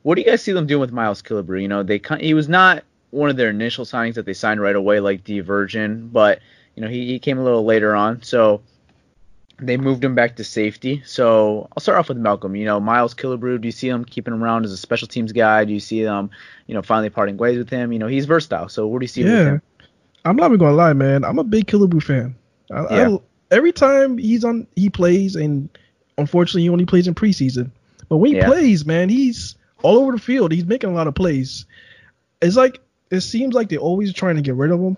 What 0.02 0.16
do 0.16 0.22
you 0.22 0.28
guys 0.28 0.42
see 0.42 0.52
them 0.52 0.66
doing 0.66 0.82
with 0.82 0.92
Miles 0.92 1.22
Killebrew? 1.22 1.62
You 1.62 1.68
know, 1.68 1.84
they 1.84 2.02
he 2.20 2.34
was 2.34 2.50
not 2.50 2.84
one 3.12 3.30
of 3.30 3.38
their 3.38 3.52
initial 3.52 3.86
signings 3.86 4.16
that 4.16 4.26
they 4.26 4.34
signed 4.34 4.60
right 4.60 4.76
away, 4.76 5.00
like 5.00 5.24
Dee 5.24 5.42
Virgin, 5.42 6.10
but 6.12 6.40
you 6.74 6.82
know 6.82 6.90
he, 6.90 7.06
he 7.06 7.20
came 7.20 7.38
a 7.38 7.44
little 7.44 7.64
later 7.64 7.96
on. 7.96 8.24
So 8.24 8.64
they 9.60 9.78
moved 9.78 10.04
him 10.04 10.16
back 10.16 10.38
to 10.38 10.44
safety. 10.44 11.04
So 11.06 11.70
I'll 11.78 11.82
start 11.82 12.00
off 12.00 12.10
with 12.10 12.18
Malcolm. 12.18 12.56
You 12.56 12.66
know, 12.66 12.80
Miles 12.80 13.14
Killebrew, 13.14 13.62
do 13.62 13.68
you 13.68 13.72
see 13.72 13.90
him 13.90 14.04
keeping 14.04 14.34
him 14.34 14.44
around 14.44 14.66
as 14.66 14.72
a 14.72 14.78
special 14.78 15.08
teams 15.08 15.32
guy? 15.34 15.66
Do 15.66 15.74
you 15.74 15.80
see 15.80 16.04
them, 16.04 16.32
you 16.66 16.74
know, 16.74 16.82
finally 16.82 17.12
parting 17.12 17.38
ways 17.38 17.60
with 17.60 17.70
him? 17.70 17.94
You 17.94 18.00
know, 18.00 18.08
he's 18.08 18.26
versatile. 18.26 18.70
So 18.70 18.88
what 18.88 19.00
do 19.00 19.04
you 19.04 19.08
see 19.08 19.22
yeah. 19.22 19.30
with 19.30 19.48
him? 19.48 19.62
I'm 20.26 20.36
not 20.36 20.48
even 20.48 20.58
gonna 20.60 20.76
lie, 20.76 20.94
man. 20.94 21.24
I'm 21.24 21.40
a 21.40 21.44
big 21.44 21.68
Killebrew 21.68 22.04
fan. 22.04 22.36
I, 22.72 22.82
Yeah. 22.96 23.10
I, 23.10 23.20
every 23.56 23.72
time 23.72 24.18
he's 24.18 24.44
on, 24.44 24.68
he 24.76 24.90
plays, 24.90 25.36
and 25.36 25.70
unfortunately, 26.18 26.64
he 26.64 26.70
only 26.70 26.86
plays 26.86 27.08
in 27.08 27.14
preseason. 27.16 27.70
But 28.10 28.18
when 28.18 28.32
he 28.32 28.38
Yeah. 28.38 28.48
plays, 28.48 28.86
man, 28.86 29.10
he's 29.10 29.56
all 29.84 29.98
over 30.00 30.12
the 30.12 30.18
field. 30.20 30.52
He's 30.52 30.66
making 30.66 30.90
a 30.90 30.94
lot 30.94 31.08
of 31.08 31.16
plays. 31.16 31.66
It's 32.42 32.56
like 32.56 32.80
it 33.12 33.22
seems 33.22 33.54
like 33.54 33.70
they're 33.70 33.80
always 33.80 34.12
trying 34.14 34.36
to 34.36 34.42
get 34.42 34.56
rid 34.56 34.72
of 34.72 34.80
him, 34.80 34.98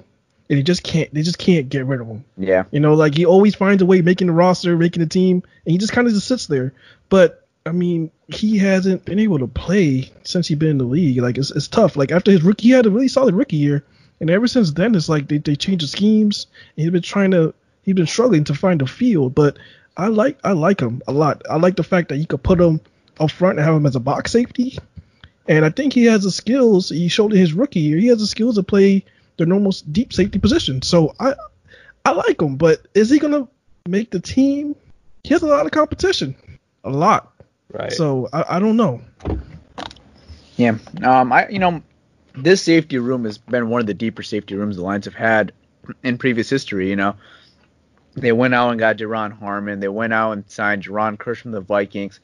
and 0.49 0.57
he 0.57 0.63
just 0.63 0.83
can't. 0.83 1.13
They 1.13 1.21
just 1.21 1.37
can't 1.37 1.67
get 1.69 1.85
rid 1.85 1.99
of 2.01 2.07
him. 2.07 2.23
Yeah. 2.37 2.63
You 2.71 2.79
know, 2.79 2.93
like 2.93 3.13
he 3.15 3.25
always 3.25 3.53
finds 3.55 3.81
a 3.81 3.85
way 3.85 4.01
making 4.01 4.27
the 4.27 4.33
roster, 4.33 4.77
making 4.77 5.01
the 5.01 5.09
team, 5.09 5.43
and 5.65 5.71
he 5.71 5.77
just 5.77 5.91
kind 5.93 6.07
of 6.07 6.13
just 6.13 6.27
sits 6.27 6.47
there. 6.47 6.73
But 7.09 7.45
I 7.65 7.73
mean, 7.73 8.11
he 8.29 8.57
hasn't 8.57 9.03
been 9.03 9.19
able 9.19 9.39
to 9.39 9.47
play 9.47 10.09
since 10.23 10.47
he's 10.47 10.57
been 10.57 10.69
in 10.69 10.77
the 10.77 10.85
league. 10.85 11.17
Like 11.17 11.37
it's, 11.37 11.51
it's 11.51 11.67
tough. 11.67 11.97
Like 11.97 12.13
after 12.13 12.31
his 12.31 12.43
rookie, 12.43 12.69
he 12.69 12.73
had 12.73 12.85
a 12.85 12.89
really 12.89 13.09
solid 13.09 13.35
rookie 13.35 13.57
year, 13.57 13.83
and 14.19 14.29
ever 14.29 14.47
since 14.47 14.71
then, 14.71 14.95
it's 14.95 15.09
like 15.09 15.27
they, 15.27 15.37
they 15.37 15.55
changed 15.55 15.83
the 15.83 15.87
schemes. 15.87 16.47
And 16.75 16.83
he's 16.83 16.91
been 16.91 17.01
trying 17.01 17.31
to, 17.31 17.53
he's 17.83 17.95
been 17.95 18.07
struggling 18.07 18.43
to 18.45 18.55
find 18.55 18.81
a 18.81 18.87
field. 18.87 19.35
But 19.35 19.57
I 19.97 20.07
like 20.07 20.37
I 20.43 20.51
like 20.51 20.79
him 20.79 21.01
a 21.07 21.11
lot. 21.11 21.41
I 21.49 21.57
like 21.57 21.75
the 21.75 21.83
fact 21.83 22.09
that 22.09 22.17
you 22.17 22.27
could 22.27 22.43
put 22.43 22.61
him 22.61 22.79
up 23.19 23.31
front 23.31 23.57
and 23.57 23.65
have 23.65 23.75
him 23.75 23.85
as 23.85 23.95
a 23.95 23.99
box 23.99 24.31
safety. 24.31 24.77
And 25.47 25.65
I 25.65 25.69
think 25.69 25.93
he 25.93 26.05
has 26.05 26.23
the 26.23 26.31
skills. 26.31 26.89
He 26.89 27.07
showed 27.07 27.31
in 27.33 27.39
his 27.39 27.53
rookie 27.53 27.79
year. 27.79 27.97
He 27.97 28.07
has 28.07 28.19
the 28.19 28.27
skills 28.27 28.55
to 28.55 28.63
play 28.63 29.05
the 29.37 29.45
normal 29.45 29.73
deep 29.91 30.13
safety 30.13 30.39
position. 30.39 30.81
So 30.81 31.15
I 31.19 31.33
I 32.05 32.11
like 32.11 32.41
him, 32.41 32.57
but 32.57 32.85
is 32.93 33.09
he 33.09 33.19
gonna 33.19 33.47
make 33.87 34.11
the 34.11 34.19
team? 34.19 34.75
He 35.23 35.33
has 35.33 35.41
a 35.41 35.47
lot 35.47 35.65
of 35.65 35.71
competition, 35.71 36.35
a 36.83 36.89
lot. 36.89 37.33
Right. 37.73 37.91
So 37.91 38.29
I, 38.31 38.57
I 38.57 38.59
don't 38.59 38.77
know. 38.77 39.01
Yeah. 40.57 40.77
Um, 41.03 41.33
I 41.33 41.47
you 41.49 41.59
know, 41.59 41.81
this 42.37 42.61
safety 42.61 42.99
room 42.99 43.25
has 43.25 43.37
been 43.37 43.69
one 43.69 43.81
of 43.81 43.87
the 43.87 43.93
deeper 43.93 44.23
safety 44.23 44.55
rooms 44.55 44.75
the 44.75 44.83
Lions 44.83 45.05
have 45.05 45.15
had 45.15 45.51
in 46.03 46.17
previous 46.17 46.49
history. 46.49 46.89
You 46.89 46.95
know, 46.95 47.15
they 48.15 48.31
went 48.31 48.53
out 48.53 48.69
and 48.69 48.79
got 48.79 48.97
Duron 48.97 49.37
Harmon. 49.37 49.79
They 49.79 49.87
went 49.87 50.13
out 50.13 50.33
and 50.33 50.49
signed 50.49 50.83
Jayron 50.83 51.17
Kearse 51.17 51.41
from 51.41 51.51
the 51.51 51.61
Vikings. 51.61 52.19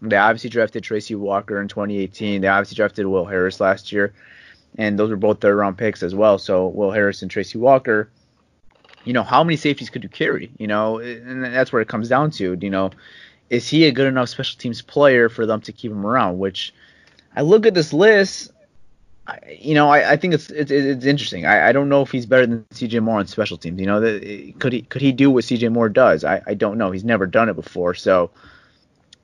They 0.00 0.16
obviously 0.16 0.50
drafted 0.50 0.84
Tracy 0.84 1.14
Walker 1.14 1.60
in 1.60 1.68
2018. 1.68 2.40
They 2.40 2.48
obviously 2.48 2.76
drafted 2.76 3.06
Will 3.06 3.24
Harris 3.24 3.60
last 3.60 3.90
year, 3.90 4.12
and 4.76 4.98
those 4.98 5.10
were 5.10 5.16
both 5.16 5.40
third 5.40 5.56
round 5.56 5.76
picks 5.76 6.02
as 6.02 6.14
well. 6.14 6.38
So 6.38 6.68
Will 6.68 6.90
Harris 6.90 7.22
and 7.22 7.30
Tracy 7.30 7.58
Walker. 7.58 8.10
You 9.04 9.12
know, 9.14 9.22
how 9.22 9.42
many 9.42 9.56
safeties 9.56 9.90
could 9.90 10.02
you 10.02 10.08
carry? 10.08 10.50
You 10.58 10.66
know, 10.66 10.98
and 10.98 11.42
that's 11.42 11.72
where 11.72 11.80
it 11.82 11.88
comes 11.88 12.08
down 12.08 12.30
to. 12.32 12.56
You 12.60 12.70
know, 12.70 12.90
is 13.48 13.68
he 13.68 13.86
a 13.86 13.92
good 13.92 14.06
enough 14.06 14.28
special 14.28 14.58
teams 14.58 14.82
player 14.82 15.28
for 15.28 15.46
them 15.46 15.62
to 15.62 15.72
keep 15.72 15.90
him 15.90 16.04
around? 16.04 16.38
Which 16.38 16.74
I 17.34 17.42
look 17.42 17.66
at 17.66 17.74
this 17.74 17.92
list. 17.92 18.52
You 19.60 19.74
know, 19.74 19.90
I, 19.90 20.12
I 20.12 20.16
think 20.16 20.32
it's 20.34 20.48
it's, 20.50 20.70
it's 20.70 21.04
interesting. 21.04 21.44
I, 21.44 21.68
I 21.68 21.72
don't 21.72 21.88
know 21.88 22.00
if 22.00 22.10
he's 22.10 22.24
better 22.24 22.46
than 22.46 22.64
C.J. 22.70 23.00
Moore 23.00 23.18
on 23.18 23.26
special 23.26 23.58
teams. 23.58 23.78
You 23.78 23.86
know, 23.86 24.00
that 24.00 24.54
could 24.58 24.72
he 24.72 24.82
could 24.82 25.02
he 25.02 25.12
do 25.12 25.30
what 25.30 25.44
C.J. 25.44 25.68
Moore 25.68 25.90
does? 25.90 26.24
I, 26.24 26.42
I 26.46 26.54
don't 26.54 26.78
know. 26.78 26.90
He's 26.90 27.04
never 27.04 27.26
done 27.26 27.48
it 27.48 27.54
before. 27.54 27.94
So, 27.94 28.30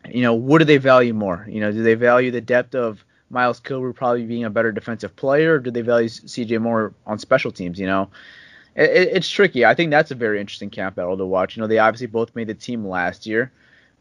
you 0.09 0.21
know, 0.21 0.35
what 0.35 0.59
do 0.59 0.67
they 0.67 0.77
value 0.77 1.15
more? 1.15 1.47
You 1.49 1.61
know, 1.61 1.73
do 1.73 1.83
they 1.83 1.95
value 1.95 2.31
the 2.31 2.43
depth 2.43 2.75
of 2.75 3.03
Miles 3.31 3.61
Killebrew 3.61 3.95
probably 3.95 4.27
being 4.27 4.45
a 4.45 4.51
better 4.51 4.73
defensive 4.73 5.17
player, 5.17 5.55
or 5.55 5.59
do 5.59 5.71
they 5.71 5.81
value 5.81 6.09
C.J. 6.09 6.59
Moore 6.59 6.93
on 7.07 7.19
special 7.19 7.51
teams? 7.51 7.81
You 7.81 7.87
know, 7.87 8.11
it, 8.77 8.91
it, 8.91 9.09
it's 9.17 9.31
tricky. 9.31 9.65
I 9.65 9.75
think 9.75 9.91
that's 9.91 10.11
a 10.11 10.15
very 10.15 10.39
interesting 10.39 10.69
camp 10.69 10.97
battle 10.97 11.17
to 11.17 11.25
watch. 11.25 11.57
You 11.57 11.63
know, 11.63 11.67
they 11.67 11.79
obviously 11.79 12.09
both 12.09 12.37
made 12.37 12.49
the 12.49 12.55
team 12.55 12.87
last 12.87 13.27
year, 13.27 13.53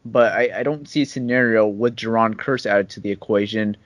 but 0.04 0.34
I, 0.34 0.60
I 0.60 0.62
don't 0.64 0.86
see 0.86 1.02
a 1.02 1.06
scenario 1.06 1.66
with 1.66 1.96
Jayron 1.96 2.34
Kearse 2.34 2.66
added 2.66 2.90
to 2.90 3.00
the 3.00 3.10
equation 3.10 3.78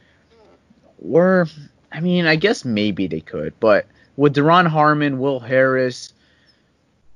where 0.98 1.46
I 1.92 2.00
mean, 2.00 2.26
I 2.26 2.36
guess 2.36 2.64
maybe 2.64 3.06
they 3.06 3.20
could, 3.20 3.54
but 3.60 3.86
with 4.16 4.34
Duron 4.34 4.66
Harmon, 4.66 5.18
Will 5.18 5.40
Harris, 5.40 6.12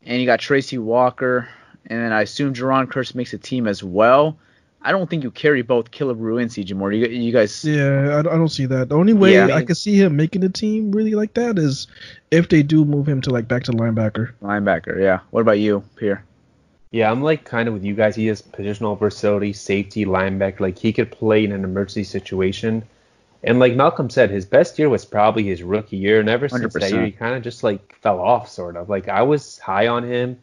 and 0.05 0.21
you 0.21 0.27
got 0.27 0.41
Tracy 0.41 0.79
Walker, 0.79 1.49
and 1.87 2.01
then 2.01 2.13
I 2.13 2.23
assume 2.23 2.55
Jayron 2.55 2.87
Kearse 2.87 3.15
makes 3.15 3.33
a 3.33 3.39
team 3.39 3.67
as 3.67 3.83
well. 3.83 4.39
I 4.85 4.91
don't 4.91 5.09
think 5.09 5.23
you 5.23 5.31
carry 5.31 5.63
both 5.63 5.91
Killebrew 5.91 6.41
and 6.41 6.51
CJ 6.51 6.75
Moore. 6.75 6.93
You, 6.93 7.07
you 7.07 7.33
guys, 7.33 7.65
Yeah, 7.65 8.17
I, 8.17 8.19
I 8.19 8.23
don't 8.23 8.49
see 8.49 8.67
that. 8.67 8.89
The 8.89 8.97
only 8.97 9.13
way 9.13 9.35
Yeah. 9.35 9.55
I 9.55 9.65
could 9.65 9.77
see 9.77 9.95
him 9.95 10.17
making 10.17 10.43
a 10.43 10.49
team 10.49 10.91
really 10.91 11.15
like 11.15 11.35
that 11.35 11.59
is 11.59 11.87
if 12.31 12.49
they 12.49 12.63
do 12.63 12.85
move 12.85 13.09
him 13.09 13.21
to 13.23 13.31
like 13.31 13.47
back 13.47 13.63
to 13.65 13.73
linebacker. 13.73 14.33
linebacker, 14.43 15.01
yeah. 15.01 15.21
What 15.31 15.41
about 15.41 15.61
you, 15.61 15.85
Pierre? 15.97 16.25
Yeah, 16.91 17.11
I'm 17.11 17.23
like 17.23 17.45
kind 17.45 17.69
of 17.69 17.75
with 17.75 17.85
you 17.85 17.95
guys. 17.95 18.17
He 18.17 18.27
has 18.27 18.43
positional 18.43 18.99
versatility, 18.99 19.53
safety, 19.53 20.05
linebacker. 20.05 20.61
Like 20.61 20.79
he 20.79 20.93
could 20.93 21.11
play 21.11 21.45
in 21.45 21.53
an 21.53 21.65
emergency 21.65 22.05
situation. 22.05 22.83
And 23.45 23.59
like 23.59 23.75
Malcolm 23.75 24.09
said, 24.09 24.31
his 24.31 24.45
best 24.45 24.79
year 24.79 24.89
was 24.89 25.05
probably 25.05 25.43
his 25.45 25.63
rookie 25.63 25.97
year, 25.97 26.21
and 26.21 26.29
ever 26.29 26.49
since 26.49 26.73
that 26.75 26.83
100%. 26.83 26.91
year, 26.93 27.05
he 27.07 27.13
kind 27.13 27.35
of 27.35 27.43
just 27.43 27.65
like 27.65 27.97
fell 27.97 28.21
off, 28.21 28.49
sort 28.49 28.77
of. 28.77 28.89
Like 28.89 29.09
I 29.09 29.23
was 29.23 29.59
high 29.59 29.89
on 29.89 30.05
him. 30.05 30.39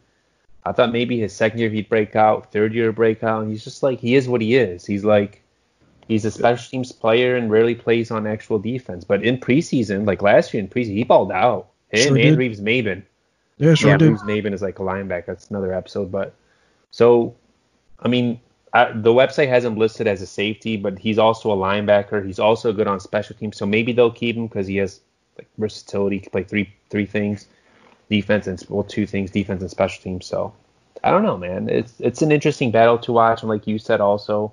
I 0.64 0.72
thought 0.72 0.92
maybe 0.92 1.18
his 1.18 1.32
second 1.32 1.58
year 1.58 1.70
he'd 1.70 1.88
break 1.88 2.14
out, 2.14 2.52
third 2.52 2.74
year 2.74 2.92
break 2.92 3.24
out, 3.24 3.42
and 3.42 3.50
he's 3.50 3.64
just 3.64 3.82
like 3.82 4.00
he 4.00 4.14
is 4.14 4.28
what 4.28 4.42
he 4.42 4.56
is. 4.56 4.84
He's 4.84 5.04
like 5.04 5.42
he's 6.08 6.24
a 6.24 6.30
special 6.30 6.70
teams 6.70 6.92
player 6.92 7.36
and 7.36 7.50
rarely 7.50 7.74
plays 7.74 8.10
on 8.10 8.26
actual 8.26 8.58
defense. 8.58 9.04
But 9.04 9.22
in 9.22 9.38
preseason, 9.38 10.06
like 10.06 10.20
last 10.20 10.52
year 10.52 10.62
in 10.62 10.68
preseason, 10.68 10.94
he 10.94 11.04
balled 11.04 11.32
out. 11.32 11.68
Him 11.90 12.00
Sure 12.00 12.16
and 12.16 12.22
did. 12.22 12.38
Reeves-Maybin. 12.38 13.02
Yeah, 13.58 13.74
sure 13.74 13.90
Yeah, 13.90 13.96
did. 13.96 14.10
Reeves 14.10 14.22
Maben 14.22 14.52
is 14.52 14.62
like 14.62 14.78
a 14.78 14.82
linebacker. 14.82 15.26
That's 15.26 15.50
another 15.50 15.72
episode. 15.72 16.10
But 16.10 16.34
so, 16.90 17.34
I 17.98 18.08
mean, 18.08 18.40
I, 18.72 18.92
the 18.92 19.10
website 19.10 19.48
has 19.48 19.64
him 19.64 19.76
listed 19.76 20.06
as 20.06 20.22
a 20.22 20.26
safety, 20.26 20.76
but 20.76 20.98
he's 20.98 21.18
also 21.18 21.50
a 21.50 21.56
linebacker. 21.56 22.24
He's 22.24 22.38
also 22.38 22.72
good 22.72 22.86
on 22.86 23.00
special 23.00 23.34
teams. 23.36 23.56
So 23.56 23.66
maybe 23.66 23.92
they'll 23.92 24.12
keep 24.12 24.36
him 24.36 24.46
because 24.46 24.66
he 24.66 24.76
has 24.76 25.00
like 25.36 25.48
versatility. 25.58 26.16
He 26.16 26.20
can 26.20 26.30
play 26.30 26.44
three 26.44 26.72
three 26.88 27.06
things, 27.06 27.48
defense 28.08 28.46
and 28.46 28.64
well 28.68 28.84
two 28.84 29.06
things, 29.06 29.30
defense 29.30 29.60
and 29.60 29.70
special 29.70 30.02
teams. 30.02 30.26
So 30.26 30.52
I 31.02 31.10
don't 31.10 31.22
know, 31.22 31.36
man. 31.36 31.68
It's 31.68 31.94
it's 32.00 32.22
an 32.22 32.30
interesting 32.30 32.70
battle 32.70 32.98
to 32.98 33.12
watch. 33.12 33.42
And 33.42 33.48
like 33.48 33.66
you 33.66 33.78
said, 33.78 34.00
also. 34.00 34.52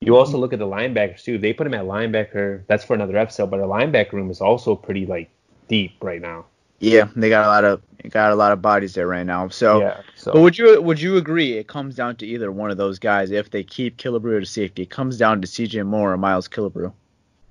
You 0.00 0.16
also 0.16 0.36
look 0.36 0.52
at 0.52 0.58
the 0.58 0.66
linebackers 0.66 1.22
too. 1.24 1.38
They 1.38 1.54
put 1.54 1.66
him 1.66 1.72
at 1.72 1.84
linebacker. 1.84 2.66
That's 2.66 2.84
for 2.84 2.92
another 2.92 3.16
episode. 3.16 3.50
But 3.50 3.60
our 3.60 3.66
linebacker 3.66 4.12
room 4.12 4.30
is 4.30 4.42
also 4.42 4.74
pretty 4.74 5.06
like 5.06 5.30
deep 5.68 5.92
right 6.02 6.20
now. 6.20 6.44
Yeah, 6.84 7.08
they 7.16 7.28
got 7.28 7.46
a 7.46 7.48
lot 7.48 7.64
of 7.64 7.82
got 8.10 8.32
a 8.32 8.34
lot 8.34 8.52
of 8.52 8.60
bodies 8.60 8.94
there 8.94 9.06
right 9.06 9.24
now. 9.24 9.48
So, 9.48 9.80
yeah. 9.80 10.00
So 10.14 10.32
but 10.32 10.40
would 10.42 10.58
you 10.58 10.80
would 10.82 11.00
you 11.00 11.16
agree 11.16 11.54
it 11.54 11.68
comes 11.68 11.94
down 11.94 12.16
to 12.16 12.26
either 12.26 12.52
one 12.52 12.70
of 12.70 12.76
those 12.76 12.98
guys 12.98 13.30
if 13.30 13.50
they 13.50 13.62
keep 13.62 13.96
Killebrew 13.96 14.40
to 14.40 14.46
safety? 14.46 14.82
It 14.82 14.90
comes 14.90 15.16
down 15.16 15.40
to 15.40 15.46
C.J. 15.46 15.82
Moore 15.82 16.12
or 16.12 16.16
Miles 16.18 16.48
Killebrew. 16.48 16.92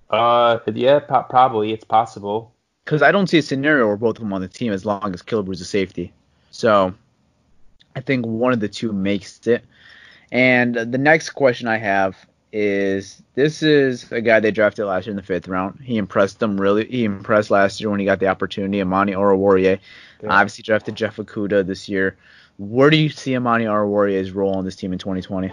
Uh, 0.10 0.60
yeah, 0.74 1.00
po- 1.00 1.26
probably 1.28 1.74
it's 1.74 1.84
possible. 1.84 2.54
because 2.86 3.02
I 3.02 3.12
don't 3.12 3.28
see 3.28 3.40
a 3.40 3.42
scenario 3.42 3.88
where 3.88 3.98
both 3.98 4.18
of 4.18 4.24
them 4.24 4.34
on 4.34 4.42
the 4.42 4.48
team 4.48 4.72
as 4.72 4.86
long 4.86 5.12
as 5.14 5.24
Killebrew's 5.24 5.62
a 5.62 5.66
safety. 5.66 6.14
So 6.52 6.94
I 7.96 8.02
think 8.02 8.26
one 8.26 8.54
of 8.54 8.60
the 8.60 8.70
two 8.70 8.94
makes 8.94 9.48
it. 9.48 9.66
And 10.32 10.76
the 10.76 10.98
next 10.98 11.32
question 11.32 11.68
I 11.68 11.78
have 11.78 12.16
is 12.54 13.24
this 13.34 13.64
is 13.64 14.10
a 14.12 14.22
guy 14.22 14.40
they 14.40 14.52
drafted 14.52 14.86
last 14.86 15.08
year 15.08 15.12
in 15.12 15.18
the 15.18 15.24
fifth 15.24 15.48
round. 15.48 15.80
He 15.84 15.98
impressed 15.98 16.40
them 16.40 16.62
really. 16.62 16.86
He 16.86 17.04
impressed 17.04 17.50
last 17.50 17.82
year 17.82 17.90
when 17.90 18.00
he 18.00 18.06
got 18.06 18.20
the 18.20 18.28
opportunity. 18.28 18.80
Amani 18.80 19.14
Oruwariye 19.14 19.80
Yeah. 20.22 20.30
obviously 20.30 20.62
drafted 20.62 20.96
Jeff 20.96 21.18
Okuda 21.18 21.66
this 21.66 21.90
year. 21.90 22.16
Where 22.60 22.92
do 22.92 22.98
you 22.98 23.10
see 23.10 23.36
Amani 23.36 23.66
Oruwariye's 23.66 24.32
role 24.32 24.54
on 24.54 24.66
this 24.66 24.76
team 24.76 24.94
in 24.94 25.00
2020? 25.00 25.52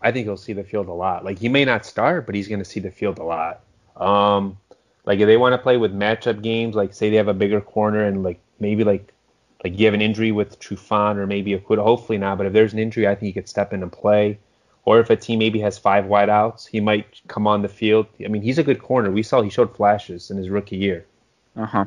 I 0.00 0.10
think 0.10 0.24
he'll 0.26 0.38
see 0.38 0.54
the 0.54 0.64
field 0.64 0.88
a 0.88 0.92
lot. 0.92 1.22
Like 1.22 1.38
he 1.38 1.50
may 1.50 1.66
not 1.66 1.84
start, 1.84 2.24
but 2.24 2.34
he's 2.34 2.48
going 2.48 2.60
to 2.60 2.64
see 2.64 2.80
the 2.80 2.90
field 2.90 3.18
a 3.18 3.24
lot. 3.24 3.60
Um, 3.96 4.56
like 5.04 5.20
if 5.20 5.26
they 5.26 5.36
want 5.36 5.52
to 5.52 5.58
play 5.58 5.76
with 5.76 5.92
matchup 5.94 6.40
games, 6.40 6.74
like 6.74 6.94
say 6.94 7.10
they 7.10 7.16
have 7.16 7.28
a 7.28 7.34
bigger 7.34 7.60
corner 7.60 8.04
and 8.04 8.22
like 8.22 8.40
maybe 8.58 8.84
like 8.84 9.12
like 9.62 9.78
you 9.78 9.84
have 9.84 9.94
an 9.94 10.00
injury 10.00 10.32
with 10.32 10.58
Trufant 10.60 11.16
or 11.18 11.26
maybe 11.26 11.50
Okudah, 11.58 11.82
hopefully 11.82 12.16
not, 12.16 12.38
but 12.38 12.46
if 12.46 12.54
there's 12.54 12.72
an 12.72 12.78
injury, 12.78 13.06
I 13.06 13.14
think 13.14 13.26
he 13.26 13.32
could 13.32 13.48
step 13.48 13.74
in 13.74 13.82
and 13.82 13.92
play. 13.92 14.38
Or 14.84 15.00
if 15.00 15.10
a 15.10 15.16
team 15.16 15.40
maybe 15.40 15.60
has 15.60 15.76
five 15.76 16.06
wideouts, 16.06 16.66
he 16.66 16.80
might 16.80 17.20
come 17.28 17.46
on 17.46 17.62
the 17.62 17.68
field. 17.68 18.06
I 18.24 18.28
mean, 18.28 18.42
he's 18.42 18.58
a 18.58 18.62
good 18.62 18.80
corner. 18.80 19.10
We 19.10 19.22
saw 19.22 19.42
he 19.42 19.50
showed 19.50 19.76
flashes 19.76 20.30
in 20.30 20.38
his 20.38 20.48
rookie 20.48 20.76
year. 20.76 21.04
Uh 21.56 21.66
huh. 21.66 21.84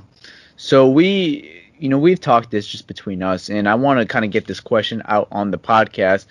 So 0.57 0.87
we, 0.87 1.63
you 1.79 1.89
know, 1.89 1.97
we've 1.97 2.19
talked 2.19 2.51
this 2.51 2.67
just 2.67 2.87
between 2.87 3.23
us, 3.23 3.49
and 3.49 3.67
I 3.67 3.75
want 3.75 3.99
to 3.99 4.05
kind 4.05 4.23
of 4.23 4.31
get 4.31 4.45
this 4.45 4.59
question 4.59 5.01
out 5.05 5.27
on 5.31 5.51
the 5.51 5.57
podcast. 5.57 6.25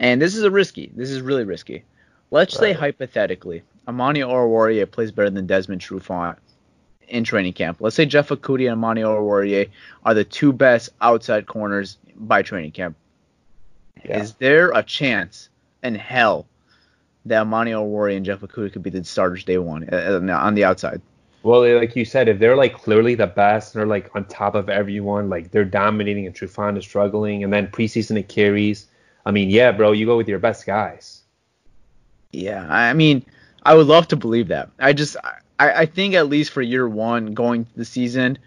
And 0.00 0.20
this 0.20 0.34
is 0.34 0.42
a 0.42 0.50
risky. 0.50 0.90
This 0.96 1.10
is 1.10 1.20
really 1.20 1.44
risky. 1.44 1.84
Let's 2.30 2.56
say 2.56 2.72
hypothetically, 2.72 3.62
Amani 3.86 4.20
Oruwariye 4.20 4.90
plays 4.90 5.12
better 5.12 5.30
than 5.30 5.46
Desmond 5.46 5.82
Trufant 5.82 6.36
in 7.08 7.24
training 7.24 7.52
camp. 7.52 7.78
Let's 7.80 7.96
say 7.96 8.06
Jeff 8.06 8.28
Okudah 8.30 8.64
and 8.64 8.72
Amani 8.72 9.02
Oruwariye 9.02 9.68
are 10.04 10.14
the 10.14 10.24
two 10.24 10.52
best 10.52 10.90
outside 11.00 11.46
corners 11.46 11.98
by 12.16 12.42
training 12.42 12.72
camp. 12.72 12.96
Yeah. 14.04 14.20
Is 14.20 14.34
there 14.34 14.70
a 14.72 14.82
chance 14.82 15.48
in 15.84 15.94
hell 15.94 16.46
that 17.26 17.42
Amani 17.42 17.70
Oruwariye 17.72 18.16
and 18.16 18.26
Jeff 18.26 18.40
Okudah 18.40 18.72
could 18.72 18.82
be 18.82 18.90
the 18.90 19.04
starters 19.04 19.44
day 19.44 19.58
one 19.58 19.88
uh, 19.92 20.20
uh, 20.20 20.32
on 20.32 20.54
the 20.54 20.64
outside? 20.64 21.00
Well, 21.42 21.60
like 21.76 21.94
you 21.94 22.06
said, 22.06 22.28
if 22.28 22.38
they're 22.38 22.56
like 22.56 22.74
clearly 22.74 23.14
the 23.14 23.26
best 23.26 23.74
and 23.74 23.80
they're 23.80 23.86
like 23.86 24.10
on 24.16 24.24
top 24.24 24.54
of 24.54 24.70
everyone, 24.70 25.28
like 25.28 25.50
they're 25.50 25.64
dominating 25.64 26.26
and 26.26 26.34
Trufant 26.34 26.78
is 26.78 26.84
struggling, 26.84 27.44
and 27.44 27.52
then 27.52 27.68
preseason 27.68 28.18
it 28.18 28.28
carries. 28.28 28.86
I 29.26 29.30
mean, 29.30 29.50
yeah, 29.50 29.70
bro, 29.70 29.92
you 29.92 30.06
go 30.06 30.16
with 30.16 30.28
your 30.28 30.38
best 30.38 30.64
guys. 30.64 31.22
Yeah, 32.32 32.66
I 32.68 32.94
mean, 32.94 33.24
I 33.62 33.74
would 33.74 33.86
love 33.86 34.08
to 34.08 34.16
believe 34.16 34.48
that. 34.48 34.70
I 34.78 34.92
just, 34.92 35.16
I, 35.58 35.82
I 35.82 35.86
think 35.86 36.14
at 36.14 36.28
least 36.28 36.50
for 36.50 36.62
year 36.62 36.88
one 36.88 37.34
going 37.34 37.66
to 37.66 37.76
the 37.76 37.84
season, 37.84 38.38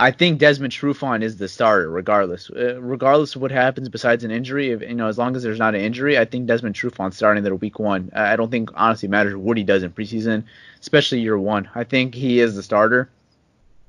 I 0.00 0.10
think 0.10 0.38
Desmond 0.38 0.72
Trufant 0.72 1.22
is 1.22 1.36
the 1.36 1.46
starter 1.46 1.90
regardless. 1.90 2.48
Uh, 2.48 2.80
regardless 2.80 3.36
of 3.36 3.42
what 3.42 3.50
happens 3.50 3.90
besides 3.90 4.24
an 4.24 4.30
injury, 4.30 4.70
if, 4.70 4.80
you 4.80 4.94
know, 4.94 5.08
as 5.08 5.18
long 5.18 5.36
as 5.36 5.42
there's 5.42 5.58
not 5.58 5.74
an 5.74 5.82
injury, 5.82 6.18
I 6.18 6.24
think 6.24 6.46
Desmond 6.46 6.74
Trufant 6.74 7.12
starting 7.12 7.44
there 7.44 7.54
week 7.54 7.78
one. 7.78 8.10
I 8.14 8.34
don't 8.36 8.50
think 8.50 8.70
honestly 8.74 9.10
matters 9.10 9.36
what 9.36 9.58
he 9.58 9.62
does 9.62 9.82
in 9.82 9.92
preseason, 9.92 10.44
especially 10.80 11.20
year 11.20 11.38
one. 11.38 11.68
I 11.74 11.84
think 11.84 12.14
he 12.14 12.40
is 12.40 12.54
the 12.54 12.62
starter. 12.62 13.10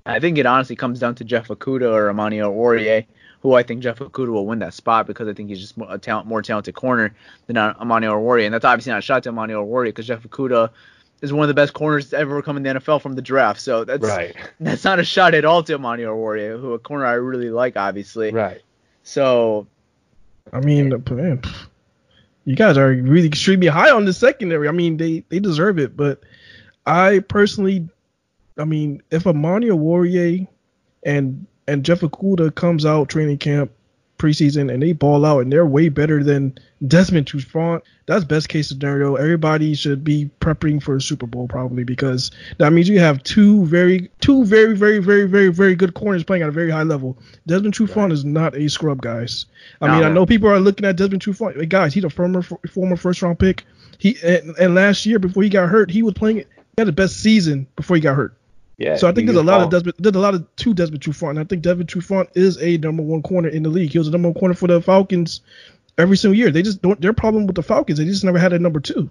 I 0.05 0.19
think 0.19 0.37
it 0.37 0.45
honestly 0.45 0.75
comes 0.75 0.99
down 0.99 1.15
to 1.15 1.23
Jeff 1.23 1.47
Okudah 1.47 1.93
or 1.93 2.09
Amani 2.09 2.39
Oruwariye, 2.39 3.05
who 3.39 3.53
I 3.53 3.63
think 3.63 3.81
Jeff 3.81 3.99
Okudah 3.99 4.33
will 4.33 4.45
win 4.45 4.59
that 4.59 4.73
spot 4.73 5.07
because 5.07 5.29
I 5.29 5.33
think 5.33 5.47
he's 5.47 5.61
just 5.61 5.75
a 5.87 5.97
talent, 5.97 6.27
more 6.27 6.41
talented 6.41 6.75
corner 6.75 7.15
than 7.47 7.57
Amani 7.57 8.07
Oruwariye, 8.07 8.45
and 8.45 8.53
that's 8.53 8.65
obviously 8.65 8.91
not 8.91 8.99
a 8.99 9.01
shot 9.01 9.23
to 9.23 9.29
Amani 9.29 9.53
Oruwariye 9.53 9.85
because 9.85 10.07
Jeff 10.07 10.23
Okudah 10.23 10.71
is 11.21 11.31
one 11.31 11.43
of 11.43 11.47
the 11.47 11.53
best 11.53 11.73
corners 11.73 12.09
to 12.09 12.17
ever 12.17 12.41
come 12.41 12.57
in 12.57 12.63
the 12.63 12.69
NFL 12.69 13.01
from 13.01 13.13
the 13.13 13.21
draft. 13.21 13.61
So 13.61 13.83
that's 13.83 14.05
Right. 14.05 14.35
that's 14.59 14.83
not 14.83 14.99
a 14.99 15.03
shot 15.03 15.33
at 15.33 15.45
all 15.45 15.63
to 15.63 15.75
Amani 15.75 16.03
Oruwariye, 16.03 16.59
who 16.59 16.73
a 16.73 16.79
corner 16.79 17.05
I 17.05 17.13
really 17.13 17.49
like, 17.49 17.77
obviously. 17.77 18.31
Right. 18.31 18.61
So 19.03 19.67
I 20.51 20.59
mean, 20.59 20.89
man, 21.09 21.41
you 22.45 22.55
guys 22.55 22.77
are 22.77 22.89
really 22.89 23.27
extremely 23.27 23.67
high 23.67 23.91
on 23.91 24.05
the 24.05 24.13
secondary. 24.13 24.67
I 24.67 24.71
mean, 24.71 24.97
they 24.97 25.23
they 25.29 25.39
deserve 25.39 25.79
it, 25.79 25.95
but 25.95 26.21
I 26.85 27.19
personally, 27.19 27.87
I 28.57 28.65
mean, 28.65 29.01
if 29.11 29.27
Amani 29.27 29.71
Warrior 29.71 30.47
and 31.03 31.45
and 31.67 31.85
Jeff 31.85 32.01
Okudah 32.01 32.53
comes 32.53 32.85
out 32.85 33.09
training 33.09 33.37
camp 33.37 33.71
preseason 34.21 34.71
and 34.71 34.83
they 34.83 34.93
ball 34.93 35.25
out 35.25 35.39
and 35.39 35.51
they're 35.51 35.65
way 35.65 35.89
better 35.89 36.23
than 36.23 36.57
Desmond 36.87 37.27
Trufant, 37.27 37.81
that's 38.05 38.23
best 38.23 38.49
case 38.49 38.69
scenario. 38.69 39.15
Everybody 39.15 39.73
should 39.73 40.03
be 40.03 40.29
prepping 40.39 40.81
for 40.81 40.95
a 40.95 41.01
Super 41.01 41.25
Bowl 41.25 41.47
probably 41.47 41.83
because 41.83 42.29
that 42.57 42.71
means 42.71 42.87
you 42.87 42.99
have 42.99 43.23
two 43.23 43.65
very 43.65 44.09
two 44.19 44.45
very 44.45 44.75
very 44.75 44.99
very 44.99 45.25
very 45.25 45.49
very 45.49 45.75
good 45.75 45.93
corners 45.95 46.23
playing 46.23 46.43
at 46.43 46.49
a 46.49 46.51
very 46.51 46.69
high 46.69 46.83
level. 46.83 47.17
Desmond 47.47 47.73
Trufant 47.73 48.11
is 48.11 48.23
not 48.23 48.55
a 48.55 48.69
scrub, 48.69 49.01
guys. 49.01 49.45
I 49.81 49.87
mean, 49.89 50.01
No. 50.01 50.07
I 50.07 50.11
know 50.11 50.25
people 50.25 50.49
are 50.49 50.59
looking 50.59 50.85
at 50.85 50.95
Desmond 50.95 51.23
Trufant. 51.23 51.67
Guys, 51.69 51.93
he's 51.93 52.03
a 52.03 52.09
former 52.09 52.41
former 52.41 52.95
first 52.95 53.21
round 53.21 53.39
pick. 53.39 53.65
He 53.97 54.17
and, 54.23 54.55
and 54.57 54.75
last 54.75 55.05
year 55.05 55.19
before 55.19 55.43
he 55.43 55.49
got 55.49 55.69
hurt, 55.69 55.89
he 55.91 56.03
was 56.03 56.13
playing. 56.13 56.37
He 56.37 56.45
had 56.77 56.87
the 56.87 56.91
best 56.93 57.17
season 57.21 57.67
before 57.75 57.95
he 57.97 58.01
got 58.01 58.15
hurt. 58.15 58.35
Yeah. 58.81 58.95
So 58.95 59.07
I 59.07 59.11
think 59.11 59.27
there's 59.27 59.37
a 59.37 59.43
lot 59.43 59.61
of 59.61 59.69
Desmond, 59.69 59.95
there's 59.99 60.15
a 60.15 60.19
lot 60.19 60.33
of 60.33 60.47
two 60.55 60.73
Desmond 60.73 61.03
Trufant. 61.03 61.31
And 61.31 61.39
I 61.39 61.43
think 61.43 61.61
Desmond 61.61 61.87
Trufant 61.87 62.29
is 62.33 62.57
a 62.61 62.77
number 62.77 63.03
one 63.03 63.21
corner 63.21 63.47
in 63.47 63.61
the 63.61 63.69
league. 63.69 63.91
He 63.91 63.99
was 63.99 64.07
a 64.07 64.11
number 64.11 64.29
one 64.29 64.39
corner 64.39 64.55
for 64.55 64.67
the 64.67 64.81
Falcons 64.81 65.41
every 65.99 66.17
single 66.17 66.35
year. 66.35 66.49
They 66.49 66.63
just 66.63 66.81
don't. 66.81 66.99
Their 66.99 67.13
problem 67.13 67.45
with 67.45 67.55
the 67.55 67.63
Falcons, 67.63 67.99
they 67.99 68.05
just 68.05 68.23
never 68.23 68.39
had 68.39 68.53
a 68.53 68.59
number 68.59 68.79
two. 68.79 69.09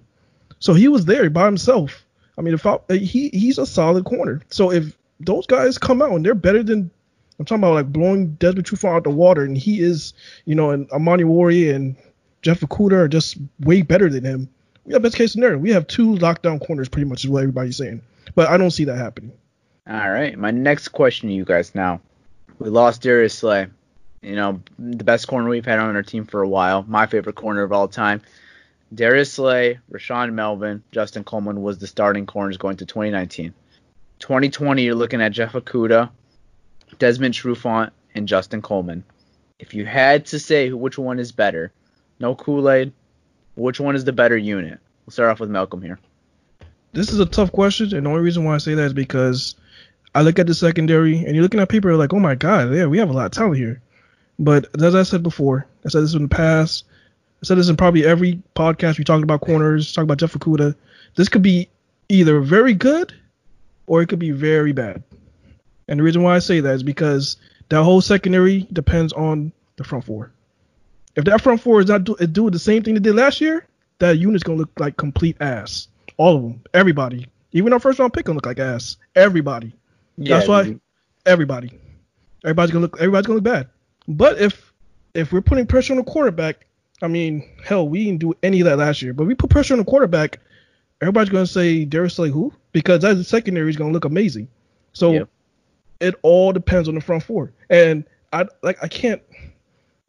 So 0.59 0.73
he 0.73 0.89
was 0.89 1.05
there 1.05 1.29
by 1.29 1.45
himself. 1.45 2.05
I 2.37 2.41
mean, 2.41 2.51
the 2.51 2.57
Fal- 2.57 2.83
uh, 2.89 2.95
he 2.95 3.29
he's 3.29 3.57
a 3.57 3.65
solid 3.65 4.03
corner. 4.03 4.41
So 4.49 4.71
if 4.71 4.97
those 5.21 5.47
guys 5.47 5.77
come 5.77 6.01
out 6.01 6.11
and 6.11 6.25
they're 6.25 6.35
better 6.35 6.63
than 6.63 6.91
I'm 7.39 7.45
talking 7.45 7.63
about 7.63 7.75
like 7.75 7.93
blowing 7.93 8.33
Desmond 8.33 8.67
Trufant 8.67 8.97
out 8.97 9.03
the 9.05 9.09
water, 9.09 9.43
and 9.43 9.57
he 9.57 9.79
is, 9.79 10.13
you 10.45 10.55
know, 10.55 10.71
and 10.71 10.91
Amani 10.91 11.23
Warrior 11.23 11.73
and 11.73 11.95
Jeff 12.41 12.59
Okudah 12.59 12.93
are 12.93 13.07
just 13.07 13.37
way 13.61 13.83
better 13.83 14.09
than 14.09 14.25
him. 14.25 14.49
We 14.85 14.93
have 14.93 15.01
best 15.01 15.15
case 15.15 15.31
scenario. 15.31 15.57
We 15.57 15.71
have 15.71 15.87
two 15.87 16.15
lockdown 16.15 16.65
corners, 16.65 16.89
pretty 16.89 17.07
much 17.07 17.23
is 17.23 17.29
what 17.29 17.43
everybody's 17.43 17.77
saying. 17.77 18.01
But 18.35 18.49
I 18.49 18.57
don't 18.57 18.71
see 18.71 18.85
that 18.85 18.97
happening. 18.97 19.31
All 19.91 20.09
right, 20.09 20.37
my 20.37 20.51
next 20.51 20.89
question 20.89 21.27
to 21.27 21.35
you 21.35 21.43
guys 21.43 21.75
now. 21.75 21.99
We 22.59 22.69
lost 22.69 23.01
Darius 23.01 23.33
Slay, 23.33 23.67
you 24.21 24.35
know, 24.37 24.61
the 24.79 25.03
best 25.03 25.27
corner 25.27 25.49
we've 25.49 25.65
had 25.65 25.79
on 25.79 25.97
our 25.97 26.01
team 26.01 26.23
for 26.25 26.41
a 26.41 26.47
while, 26.47 26.85
my 26.87 27.07
favorite 27.07 27.35
corner 27.35 27.61
of 27.61 27.73
all 27.73 27.89
time. 27.89 28.21
Darius 28.95 29.33
Slay, 29.33 29.79
Rashaan 29.91 30.31
Melvin, 30.31 30.81
Justin 30.93 31.25
Coleman 31.25 31.61
was 31.61 31.77
the 31.77 31.87
starting 31.87 32.25
corners 32.25 32.55
going 32.55 32.77
to 32.77 32.85
2019. 32.85 33.53
2020, 34.19 34.81
you're 34.81 34.95
looking 34.95 35.21
at 35.21 35.33
Jeff 35.33 35.51
Okudah, 35.51 36.09
Desmond 36.97 37.33
Trufant, 37.33 37.91
and 38.15 38.29
Justin 38.29 38.61
Coleman. 38.61 39.03
If 39.59 39.73
you 39.73 39.85
had 39.85 40.25
to 40.27 40.39
say 40.39 40.71
which 40.71 40.97
one 40.97 41.19
is 41.19 41.33
better, 41.33 41.73
no 42.17 42.33
Kool-Aid, 42.33 42.93
which 43.55 43.81
one 43.81 43.97
is 43.97 44.05
the 44.05 44.13
better 44.13 44.37
unit? 44.37 44.79
We'll 45.05 45.11
start 45.11 45.31
off 45.31 45.41
with 45.41 45.49
Malcolm 45.49 45.81
here. 45.81 45.99
this 46.93 47.11
is 47.11 47.19
a 47.19 47.25
tough 47.25 47.51
question, 47.51 47.93
and 47.93 48.05
the 48.05 48.09
only 48.09 48.21
reason 48.21 48.45
why 48.45 48.55
I 48.55 48.59
say 48.59 48.73
that 48.75 48.85
is 48.85 48.93
because 48.93 49.55
I 50.13 50.21
look 50.21 50.39
at 50.39 50.47
the 50.47 50.53
secondary, 50.53 51.17
and 51.17 51.33
you're 51.35 51.43
looking 51.43 51.59
at 51.59 51.69
people 51.69 51.95
like, 51.95 52.13
oh 52.13 52.19
my 52.19 52.35
god, 52.35 52.73
yeah, 52.73 52.85
we 52.85 52.97
have 52.97 53.09
a 53.09 53.13
lot 53.13 53.27
of 53.27 53.31
talent 53.31 53.57
here. 53.57 53.81
But 54.37 54.67
as 54.81 54.95
I 54.95 55.03
said 55.03 55.23
before, 55.23 55.67
I 55.85 55.89
said 55.89 56.03
this 56.03 56.13
in 56.13 56.23
the 56.23 56.27
past, 56.27 56.85
I 57.41 57.45
said 57.45 57.57
this 57.57 57.69
in 57.69 57.77
probably 57.77 58.05
every 58.05 58.41
podcast 58.55 58.97
we 58.97 59.03
talked 59.03 59.23
about 59.23 59.41
corners, 59.41 59.93
talked 59.93 60.03
about 60.03 60.17
Jeff 60.17 60.33
Okudah. 60.33 60.75
This 61.15 61.29
could 61.29 61.41
be 61.41 61.69
either 62.09 62.39
very 62.39 62.73
good 62.73 63.13
or 63.87 64.01
it 64.01 64.07
could 64.07 64.19
be 64.19 64.31
very 64.31 64.73
bad. 64.73 65.03
And 65.87 65.99
the 65.99 66.03
reason 66.03 66.23
why 66.23 66.35
I 66.35 66.39
say 66.39 66.59
that 66.59 66.75
is 66.75 66.83
because 66.83 67.37
that 67.69 67.83
whole 67.83 68.01
secondary 68.01 68.67
depends 68.71 69.13
on 69.13 69.51
the 69.77 69.83
front 69.83 70.05
four. 70.05 70.31
If 71.15 71.25
that 71.25 71.41
front 71.41 71.61
four 71.61 71.79
is 71.79 71.87
not 71.87 72.03
do, 72.03 72.15
doing 72.15 72.51
the 72.51 72.59
same 72.59 72.83
thing 72.83 72.93
they 72.93 72.99
did 72.99 73.15
last 73.15 73.41
year, 73.41 73.67
that 73.99 74.17
unit's 74.17 74.43
gonna 74.43 74.59
look 74.59 74.71
like 74.79 74.97
complete 74.97 75.37
ass. 75.39 75.87
All 76.17 76.35
of 76.35 76.43
them, 76.43 76.61
everybody, 76.73 77.27
even 77.51 77.73
our 77.73 77.79
first 77.79 77.99
round 77.99 78.13
pick 78.13 78.25
gonna 78.25 78.37
look 78.37 78.45
like 78.45 78.59
ass. 78.59 78.97
Everybody. 79.15 79.73
That's 80.17 80.47
why 80.47 80.75
everybody, 81.25 81.71
everybody's 82.43 82.71
gonna 82.71 82.83
look, 82.83 82.97
everybody's 82.99 83.27
gonna 83.27 83.35
look 83.37 83.43
bad. 83.43 83.67
But 84.07 84.39
if 84.39 84.73
if 85.13 85.31
we're 85.31 85.41
putting 85.41 85.65
pressure 85.67 85.93
on 85.93 85.97
the 85.97 86.03
quarterback, 86.03 86.65
I 87.01 87.07
mean, 87.07 87.47
hell, 87.63 87.87
we 87.87 88.05
didn't 88.05 88.19
do 88.19 88.33
any 88.43 88.61
of 88.61 88.65
that 88.65 88.77
last 88.77 89.01
year. 89.01 89.13
But 89.13 89.25
we 89.25 89.35
put 89.35 89.49
pressure 89.49 89.73
on 89.73 89.79
the 89.79 89.85
quarterback, 89.85 90.39
everybody's 91.01 91.29
gonna 91.29 91.45
say 91.45 91.85
Darius 91.85 92.15
Slay 92.15 92.29
who? 92.29 92.53
Because 92.71 93.01
that 93.01 93.23
secondary 93.25 93.69
is 93.69 93.77
gonna 93.77 93.93
look 93.93 94.05
amazing. 94.05 94.47
So 94.93 95.13
Yep. 95.13 95.29
it 95.99 96.15
all 96.21 96.51
depends 96.51 96.87
on 96.87 96.95
the 96.95 97.01
front 97.01 97.23
four. 97.23 97.51
And 97.69 98.03
I 98.33 98.45
like 98.61 98.83
I 98.83 98.87
can't. 98.87 99.21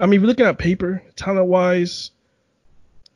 I 0.01 0.07
mean, 0.07 0.15
if 0.15 0.23
you're 0.23 0.29
looking 0.29 0.47
at 0.47 0.59
paper, 0.59 1.03
talent 1.17 1.47
wise, 1.47 2.11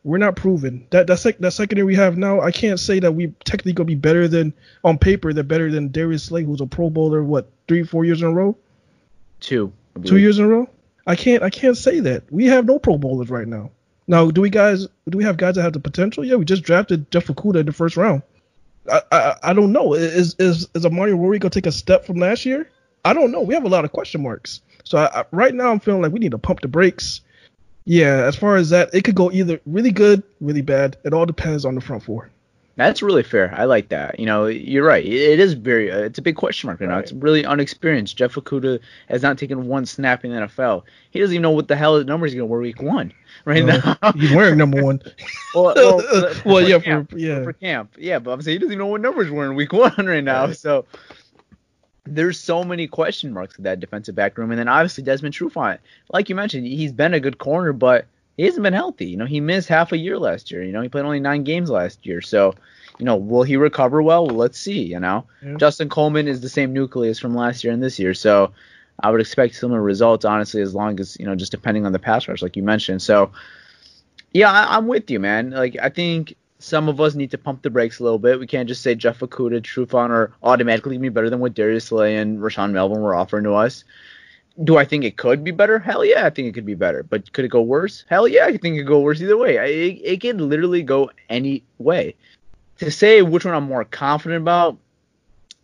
we're 0.07 0.19
not 0.19 0.37
proven 0.37 0.87
that 0.91 1.09
that, 1.09 1.19
sec- 1.19 1.39
that 1.39 1.51
secondary 1.51 1.85
we 1.85 1.97
have 1.97 2.17
now. 2.17 2.41
I 2.41 2.53
can't 2.53 2.79
say 2.79 3.01
that 3.01 3.13
we 3.13 3.27
technically 3.45 3.73
gonna 3.73 3.89
be 3.89 3.97
better 3.97 4.29
than 4.29 4.55
on 4.85 4.99
paper. 4.99 5.33
They're 5.33 5.43
better 5.43 5.69
than 5.69 5.91
Darius 5.91 6.23
Slay, 6.23 6.45
who's 6.45 6.61
a 6.61 6.67
Pro 6.67 6.91
Bowler. 6.91 7.25
What 7.25 7.51
three, 7.67 7.83
four 7.83 8.05
years 8.05 8.23
in 8.23 8.29
a 8.29 8.33
row? 8.33 8.57
Two. 9.41 9.73
Two 10.05 10.19
years 10.19 10.39
in 10.39 10.45
a 10.45 10.49
row? 10.49 10.71
I 11.09 11.17
can't. 11.17 11.43
I 11.43 11.51
can't 11.51 11.77
say 11.77 11.99
that. 12.01 12.23
We 12.31 12.47
have 12.47 12.67
no 12.67 12.79
Pro 12.79 12.99
Bowlers 12.99 13.31
right 13.31 13.49
now. 13.49 13.73
Now, 14.07 14.31
do 14.31 14.41
we 14.41 14.49
guys? 14.49 14.87
Do 15.09 15.19
we 15.19 15.25
have 15.25 15.39
guys 15.39 15.57
that 15.57 15.63
have 15.63 15.73
the 15.73 15.81
potential? 15.81 16.25
Yeah, 16.25 16.37
we 16.37 16.45
just 16.45 16.63
drafted 16.63 17.11
Jeff 17.11 17.27
Okudah 17.27 17.61
in 17.61 17.67
the 17.67 17.73
first 17.73 17.97
round. 17.97 18.23
I 18.91 19.03
I, 19.11 19.35
I 19.43 19.53
don't 19.55 19.73
know. 19.73 19.95
Is 19.95 20.37
is 20.39 20.69
is 20.73 20.87
Amari 20.87 21.15
Rory 21.15 21.41
gonna 21.41 21.51
take 21.51 21.67
a 21.67 21.73
step 21.73 22.07
from 22.07 22.19
last 22.19 22.47
year? 22.47 22.71
I 23.05 23.13
don't 23.13 23.33
know. 23.33 23.41
We 23.41 23.55
have 23.55 23.65
a 23.65 23.69
lot 23.69 23.85
of 23.85 23.91
question 23.91 24.23
marks. 24.23 24.61
So 24.85 24.99
I, 24.99 25.21
I, 25.21 25.25
right 25.33 25.53
now, 25.53 25.73
I'm 25.73 25.81
feeling 25.81 26.03
like 26.03 26.13
we 26.13 26.21
need 26.21 26.31
to 26.31 26.39
pump 26.39 26.61
the 26.61 26.69
brakes. 26.69 27.23
Yeah, 27.87 28.25
as 28.27 28.37
far 28.37 28.57
as 28.57 28.71
that, 28.71 28.91
it 28.93 29.05
could 29.05 29.15
go 29.15 29.31
either 29.33 29.61
really 29.65 29.93
good, 29.93 30.23
really 30.41 30.61
bad. 30.63 30.97
It 31.05 31.15
all 31.15 31.25
depends 31.25 31.65
on 31.65 31.75
the 31.77 31.81
front 31.81 32.03
four. 32.03 32.31
That's 32.75 33.01
really 33.01 33.23
fair. 33.23 33.55
I 33.57 33.65
like 33.65 33.89
that. 33.89 34.21
You 34.21 34.27
know, 34.27 34.47
you're 34.47 34.85
right. 34.85 35.03
It 35.03 35.15
it 35.15 35.41
is 35.41 35.55
very. 35.55 35.91
Uh, 35.91 36.01
it's 36.01 36.19
a 36.19 36.23
big 36.23 36.37
question 36.37 36.67
mark 36.67 36.79
right 36.81 36.91
now. 36.91 36.99
It's 36.99 37.13
really 37.13 37.47
unexperienced. 37.47 38.19
Jeff 38.19 38.35
Okudah 38.35 38.81
has 39.09 39.23
not 39.23 39.39
taken 39.39 39.67
one 39.67 39.87
snap 39.87 40.27
in 40.27 40.31
the 40.31 40.41
NFL. 40.43 40.83
He 41.11 41.19
doesn't 41.21 41.33
even 41.33 41.41
know 41.43 41.53
what 41.53 41.69
the 41.69 41.77
hell 41.77 41.97
his 41.97 42.05
numbers 42.05 42.33
he's 42.33 42.39
gonna 42.39 42.47
wear 42.51 42.61
week 42.61 42.83
one 42.83 43.15
right 43.47 43.65
now. 43.65 43.97
He's 44.17 44.31
wearing 44.35 44.59
number 44.59 44.83
one. 44.83 45.01
well, 45.55 45.73
well, 45.75 46.01
for- 46.35 46.49
Well, 46.49 46.63
for 46.65 46.69
yeah, 46.69 46.79
for- 46.79 46.85
camp, 46.85 47.15
yeah. 47.17 47.43
for 47.45 47.53
camp. 47.55 47.95
Yeah, 47.97 48.19
but 48.19 48.33
I'm 48.33 48.43
saying 48.43 48.57
he 48.57 48.59
doesn't 48.59 48.73
even 48.73 48.79
know 48.81 48.89
what 48.89 49.01
numbers 49.01 49.31
we're 49.31 49.49
in 49.49 49.55
week 49.55 49.73
one 49.73 49.95
right 50.05 50.23
now. 50.25 50.47
Right. 50.47 50.57
So 50.57 50.85
there's 52.07 52.39
so 52.39 52.65
many 52.65 52.87
question 52.87 53.33
marks 53.33 53.57
with 53.57 53.65
that 53.65 53.81
defensive 53.81 54.15
back 54.15 54.39
room. 54.39 54.51
And 54.51 54.59
then 54.59 54.69
obviously 54.69 55.05
Desmond 55.05 55.35
Trufant, 55.35 55.79
like 56.13 56.29
you 56.29 56.35
mentioned, 56.35 56.67
he's 56.67 56.93
been 56.93 57.15
a 57.15 57.21
good 57.21 57.39
corner, 57.39 57.73
but 57.73 58.07
he 58.37 58.45
hasn't 58.45 58.63
been 58.63 58.73
healthy. 58.73 59.07
You 59.07 59.17
know, 59.17 59.27
he 59.27 59.41
missed 59.41 59.69
half 59.69 59.93
a 59.93 59.99
year 59.99 60.19
last 60.19 60.51
year. 60.51 60.63
You 60.63 60.73
know, 60.73 60.83
he 60.83 60.89
played 60.89 61.05
only 61.05 61.21
nine 61.21 61.45
games 61.45 61.71
last 61.71 62.05
year. 62.05 62.21
So, 62.21 62.55
you 62.99 63.05
know, 63.05 63.17
will 63.17 63.43
he 63.43 63.57
recover 63.57 64.03
well? 64.03 64.27
well 64.27 64.37
let's 64.37 64.59
see. 64.59 64.83
You 64.83 65.01
know, 65.01 65.25
Yeah. 65.43 65.57
Justin 65.57 65.89
Coleman 65.89 66.29
is 66.29 66.41
the 66.41 66.49
same 66.49 66.73
nucleus 66.73 67.19
from 67.19 67.35
last 67.35 67.65
year 67.65 67.73
and 67.73 67.83
this 67.83 67.99
year. 67.99 68.15
So 68.15 68.53
I 69.01 69.11
would 69.11 69.21
expect 69.21 69.55
similar 69.55 69.83
results, 69.83 70.25
honestly, 70.25 70.63
as 70.63 70.75
long 70.75 70.99
as, 71.01 71.17
you 71.19 71.27
know, 71.27 71.35
just 71.35 71.53
depending 71.53 71.85
on 71.87 71.93
the 71.93 71.99
pass 71.99 72.29
rush, 72.29 72.43
like 72.43 72.57
you 72.57 72.63
mentioned. 72.63 73.03
So, 73.03 73.31
yeah, 74.33 74.51
I, 74.51 74.77
I'm 74.77 74.87
with 74.87 75.11
you, 75.11 75.21
man. 75.21 75.51
Like, 75.51 75.77
I 75.83 75.89
think 75.89 76.35
some 76.67 76.89
of 76.89 77.01
us 77.01 77.15
need 77.15 77.31
to 77.31 77.39
pump 77.39 77.63
the 77.63 77.71
brakes 77.71 78.01
a 78.01 78.03
little 78.03 78.19
bit. 78.19 78.41
We 78.41 78.47
can't 78.49 78.69
just 78.69 78.83
say 78.83 78.97
Jeff 78.97 79.21
Okudah, 79.21 79.63
Trufant 79.63 80.11
are 80.11 80.33
automatically 80.43 80.99
be 80.99 81.09
better 81.09 81.31
than 81.31 81.39
what 81.39 81.55
Darius 81.55 81.85
Slay 81.85 82.17
and 82.17 82.41
Rashaan 82.41 82.73
Melvin 82.73 83.01
were 83.01 83.15
offering 83.15 83.45
to 83.45 83.55
us. 83.55 83.85
Do 84.65 84.77
I 84.77 84.85
think 84.85 85.05
it 85.05 85.17
could 85.17 85.45
be 85.45 85.53
better? 85.53 85.79
Hell 85.79 86.05
yeah, 86.05 86.27
I 86.27 86.31
think 86.31 86.49
it 86.49 86.55
could 86.55 86.67
be 86.67 86.75
better. 86.75 87.05
But 87.05 87.33
could 87.33 87.45
it 87.45 87.49
go 87.49 87.63
worse? 87.63 88.05
Hell 88.09 88.27
yeah, 88.27 88.47
I 88.47 88.57
think 88.57 88.75
it 88.75 88.79
could 88.79 88.89
go 88.89 89.01
worse 89.01 89.23
either 89.23 89.37
way. 89.37 89.59
I, 89.59 89.65
it, 89.67 90.01
it 90.03 90.21
can 90.23 90.49
literally 90.49 90.83
go 90.83 91.11
any 91.29 91.63
way. 91.79 92.17
To 92.79 92.91
say 92.91 93.23
which 93.23 93.45
one 93.45 93.55
I'm 93.55 93.65
more 93.65 93.85
confident 93.85 94.43
about, 94.43 94.77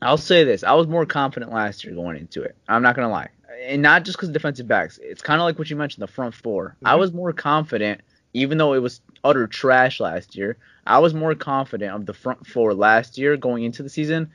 I'll 0.03 0.19
say 0.19 0.45
this: 0.45 0.63
I 0.63 0.75
was 0.75 0.87
more 0.87 1.05
confident 1.05 1.53
last 1.53 1.83
year 1.85 1.95
going 1.95 2.17
into 2.17 2.43
it. 2.43 2.55
I'm 2.69 2.83
not 2.83 2.95
gonna 2.95 3.11
lie, 3.11 3.29
and 3.65 3.83
not 3.83 4.05
just 4.05 4.19
because 4.19 4.29
defensive 4.29 4.69
backs. 4.69 5.01
It's 5.03 5.21
kind 5.21 5.41
of 5.41 5.47
like 5.47 5.59
what 5.59 5.69
you 5.69 5.77
mentioned, 5.77 6.03
the 6.03 6.07
front 6.07 6.35
4 6.35 6.77
I 6.85 6.91
mm-hmm. 6.91 7.01
was 7.01 7.13
more 7.13 7.33
confident, 7.33 8.03
even 8.35 8.57
though 8.57 8.75
it 8.75 8.83
was 8.83 9.01
utter 9.25 9.47
trash 9.47 10.01
last 10.01 10.37
year. 10.37 10.57
I 10.87 10.99
was 10.99 11.15
more 11.15 11.35
confident 11.35 11.95
of 11.95 12.07
the 12.07 12.15
front 12.15 12.47
four 12.47 12.75
last 12.75 13.19
year 13.19 13.37
going 13.37 13.65
into 13.65 13.83
the 13.83 13.89
season. 13.89 14.33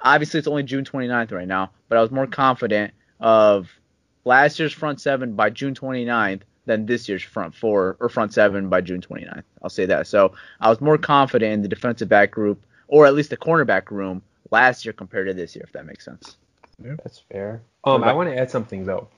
Obviously, 0.00 0.38
it's 0.38 0.48
only 0.48 0.62
June 0.62 0.84
29th 0.84 1.32
right 1.32 1.48
now, 1.48 1.70
but 1.88 1.98
I 1.98 2.00
was 2.00 2.10
more 2.10 2.26
confident 2.26 2.92
of 3.20 3.68
last 4.24 4.58
year's 4.58 4.72
front 4.72 5.00
seven 5.00 5.34
by 5.34 5.50
June 5.50 5.74
29th 5.74 6.42
than 6.66 6.86
this 6.86 7.08
year's 7.08 7.22
front 7.22 7.54
four 7.54 7.96
or 8.00 8.08
front 8.08 8.32
seven 8.32 8.68
by 8.68 8.80
June 8.80 9.00
29th. 9.00 9.42
I'll 9.62 9.70
say 9.70 9.86
that. 9.86 10.06
So 10.06 10.34
I 10.60 10.68
was 10.70 10.80
more 10.80 10.98
confident 10.98 11.52
in 11.52 11.62
the 11.62 11.68
defensive 11.68 12.08
back 12.08 12.30
group, 12.30 12.64
or 12.88 13.06
at 13.06 13.14
least 13.14 13.30
the 13.30 13.36
cornerback 13.36 13.90
room, 13.90 14.22
last 14.50 14.84
year 14.84 14.92
compared 14.92 15.26
to 15.28 15.34
this 15.34 15.54
year, 15.56 15.64
if 15.66 15.72
that 15.72 15.86
makes 15.86 16.04
sense. 16.04 16.36
That's 16.78 17.22
fair. 17.30 17.62
Um, 17.84 18.02
I 18.04 18.12
want 18.12 18.30
to 18.30 18.36
add 18.36 18.50
something 18.50 18.84
though. 18.84 19.08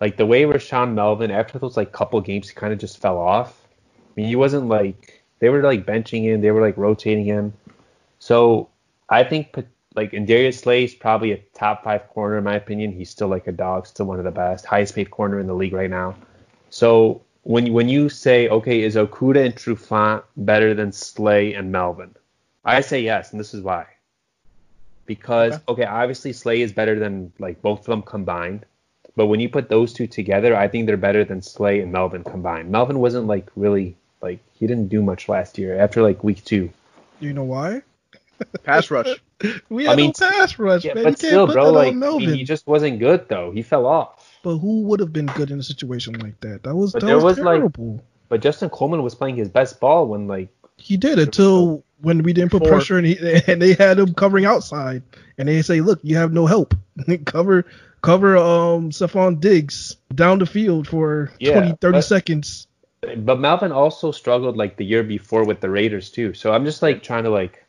Like 0.00 0.16
the 0.16 0.26
way 0.26 0.44
Rashaan 0.44 0.94
Melvin, 0.94 1.30
after 1.30 1.58
those 1.58 1.76
like 1.76 1.92
couple 1.92 2.20
games, 2.20 2.48
he 2.48 2.54
kind 2.54 2.72
of 2.72 2.78
just 2.78 2.98
fell 2.98 3.18
off. 3.18 3.68
I 4.10 4.20
mean, 4.20 4.26
he 4.26 4.36
wasn't 4.36 4.68
like 4.68 5.22
they 5.38 5.48
were 5.48 5.62
like 5.62 5.86
benching 5.86 6.22
him, 6.22 6.40
they 6.40 6.50
were 6.50 6.60
like 6.60 6.76
rotating 6.76 7.24
him. 7.24 7.52
So 8.18 8.68
I 9.08 9.24
think 9.24 9.56
like 9.94 10.12
and 10.12 10.26
Darius 10.26 10.60
Slay 10.60 10.84
is 10.84 10.94
probably 10.94 11.32
a 11.32 11.38
top 11.54 11.84
five 11.84 12.08
corner 12.08 12.38
in 12.38 12.44
my 12.44 12.54
opinion. 12.54 12.92
He's 12.92 13.10
still 13.10 13.28
like 13.28 13.46
a 13.46 13.52
dog, 13.52 13.86
still 13.86 14.06
one 14.06 14.18
of 14.18 14.24
the 14.24 14.30
best, 14.30 14.64
highest 14.64 14.94
paid 14.94 15.10
corner 15.10 15.40
in 15.40 15.46
the 15.46 15.54
league 15.54 15.72
right 15.72 15.90
now. 15.90 16.16
So 16.70 17.22
when 17.42 17.72
when 17.72 17.88
you 17.88 18.08
say 18.08 18.48
okay, 18.48 18.82
is 18.82 18.96
Okudah 18.96 19.46
and 19.46 19.54
Trufant 19.54 20.22
better 20.36 20.74
than 20.74 20.92
Slay 20.92 21.54
and 21.54 21.72
Melvin? 21.72 22.14
I 22.64 22.80
say 22.82 23.00
yes, 23.00 23.32
and 23.32 23.40
this 23.40 23.54
is 23.54 23.62
why. 23.62 23.86
Because 25.06 25.58
okay, 25.68 25.84
obviously 25.84 26.32
Slay 26.32 26.60
is 26.60 26.72
better 26.72 26.98
than 26.98 27.32
like 27.38 27.62
both 27.62 27.80
of 27.80 27.86
them 27.86 28.02
combined. 28.02 28.66
But 29.16 29.26
when 29.26 29.40
you 29.40 29.48
put 29.48 29.68
those 29.68 29.92
two 29.92 30.06
together, 30.06 30.56
I 30.56 30.68
think 30.68 30.86
they're 30.86 30.96
better 30.96 31.24
than 31.24 31.42
Slay 31.42 31.80
and 31.80 31.90
Melvin 31.90 32.22
combined. 32.22 32.70
Melvin 32.70 33.00
wasn't 33.00 33.26
like 33.26 33.50
really 33.56 33.96
like 34.22 34.40
he 34.54 34.66
didn't 34.66 34.88
do 34.88 35.02
much 35.02 35.28
last 35.28 35.58
year 35.58 35.78
after 35.78 36.02
like 36.02 36.22
week 36.24 36.44
two. 36.44 36.70
You 37.20 37.32
know 37.32 37.44
why? 37.44 37.82
Pass 38.64 38.90
rush. 38.90 39.08
We 39.70 39.86
I 39.86 39.90
had 39.90 39.96
mean, 39.96 40.12
no 40.20 40.28
pass 40.28 40.58
rush, 40.58 40.84
Yeah, 40.84 40.92
man. 40.92 41.04
but 41.04 41.10
you 41.12 41.16
can't 41.16 41.18
still, 41.18 41.46
put 41.46 41.54
bro, 41.54 41.70
like 41.72 41.88
on 41.92 41.98
Melvin. 41.98 42.34
he 42.34 42.44
just 42.44 42.66
wasn't 42.66 42.98
good 42.98 43.26
though. 43.28 43.52
He 43.52 43.62
fell 43.62 43.86
off. 43.86 44.38
But 44.42 44.58
who 44.58 44.82
would 44.82 45.00
have 45.00 45.14
been 45.14 45.26
good 45.26 45.50
in 45.50 45.58
a 45.58 45.62
situation 45.62 46.12
like 46.18 46.38
that? 46.40 46.62
That 46.64 46.74
was 46.74 46.92
But 46.92 47.00
that 47.00 47.06
there 47.06 47.14
was, 47.18 47.38
was, 47.38 47.38
like- 47.38 48.00
But 48.28 48.42
Justin 48.42 48.68
Coleman 48.68 49.02
was 49.02 49.14
playing 49.14 49.36
his 49.36 49.48
best 49.48 49.80
ball 49.80 50.06
when 50.08 50.26
like 50.28 50.50
he 50.76 50.98
did 50.98 51.18
until 51.18 51.82
when 52.02 52.22
we 52.22 52.34
didn't 52.34 52.50
put 52.50 52.60
Four. 52.62 52.68
pressure 52.70 52.98
and 52.98 53.06
he 53.06 53.16
and 53.46 53.62
they 53.62 53.72
had 53.72 53.98
him 53.98 54.12
covering 54.12 54.44
outside 54.44 55.02
and 55.38 55.48
they 55.48 55.62
say, 55.62 55.80
look, 55.80 56.00
you 56.02 56.16
have 56.16 56.32
no 56.34 56.44
help. 56.44 56.74
cover 57.24 57.64
cover 58.02 58.36
um 58.36 58.90
Stefon 58.90 59.40
Diggs 59.40 59.96
down 60.14 60.38
the 60.38 60.44
field 60.46 60.86
for 60.86 61.32
Yeah, 61.38 61.52
20, 61.60 61.76
30 61.80 61.92
but- 61.92 62.00
seconds. 62.02 62.66
But 63.02 63.40
Melvin 63.40 63.72
also 63.72 64.12
struggled 64.12 64.58
like 64.58 64.76
the 64.76 64.84
year 64.84 65.02
before 65.02 65.44
with 65.44 65.60
the 65.60 65.70
Raiders 65.70 66.10
too. 66.10 66.34
So 66.34 66.52
I'm 66.52 66.66
just 66.66 66.82
like 66.82 67.02
trying 67.02 67.24
to 67.24 67.30
like 67.30 67.64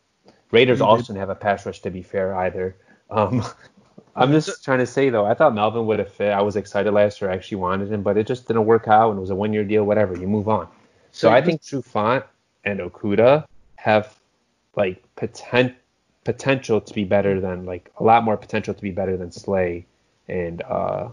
Raiders 0.51 0.79
He 0.79 0.83
also 0.83 1.03
did. 1.03 1.07
didn't 1.07 1.19
have 1.19 1.29
a 1.29 1.35
pass 1.35 1.65
rush 1.65 1.79
to 1.81 1.89
be 1.89 2.01
fair 2.01 2.35
either. 2.35 2.75
Um, 3.09 3.41
I'm 4.15 4.31
just 4.33 4.61
trying 4.63 4.79
to 4.79 4.85
say 4.85 5.09
though, 5.09 5.25
I 5.25 5.33
thought 5.33 5.55
Melvin 5.55 5.85
would 5.85 5.99
have 5.99 6.11
fit. 6.11 6.31
I 6.33 6.41
was 6.41 6.57
excited 6.57 6.91
last 6.91 7.21
year. 7.21 7.31
I 7.31 7.33
actually 7.33 7.57
wanted 7.57 7.91
him, 7.93 8.03
but 8.03 8.17
it 8.17 8.27
just 8.27 8.45
didn't 8.45 8.65
work 8.65 8.89
out 8.89 9.11
and 9.11 9.17
it 9.17 9.21
was 9.21 9.29
a 9.29 9.35
one 9.35 9.53
year 9.53 9.63
deal. 9.63 9.85
Whatever, 9.85 10.17
you 10.17 10.27
move 10.27 10.49
on. 10.49 10.67
So, 11.11 11.27
So 11.27 11.31
I 11.31 11.41
think 11.41 11.61
Trufant 11.61 12.25
and 12.65 12.81
Okudah 12.81 13.45
have 13.77 14.13
like 14.75 15.01
poten- 15.15 15.75
potential 16.25 16.81
to 16.81 16.93
be 16.93 17.05
better 17.05 17.39
than 17.39 17.65
like 17.65 17.89
a 17.97 18.03
lot 18.03 18.25
more 18.25 18.35
potential 18.35 18.73
to 18.73 18.81
be 18.81 18.91
better 18.91 19.15
than 19.15 19.31
Slay 19.31 19.85
and 20.27 20.61
uh, 20.63 21.07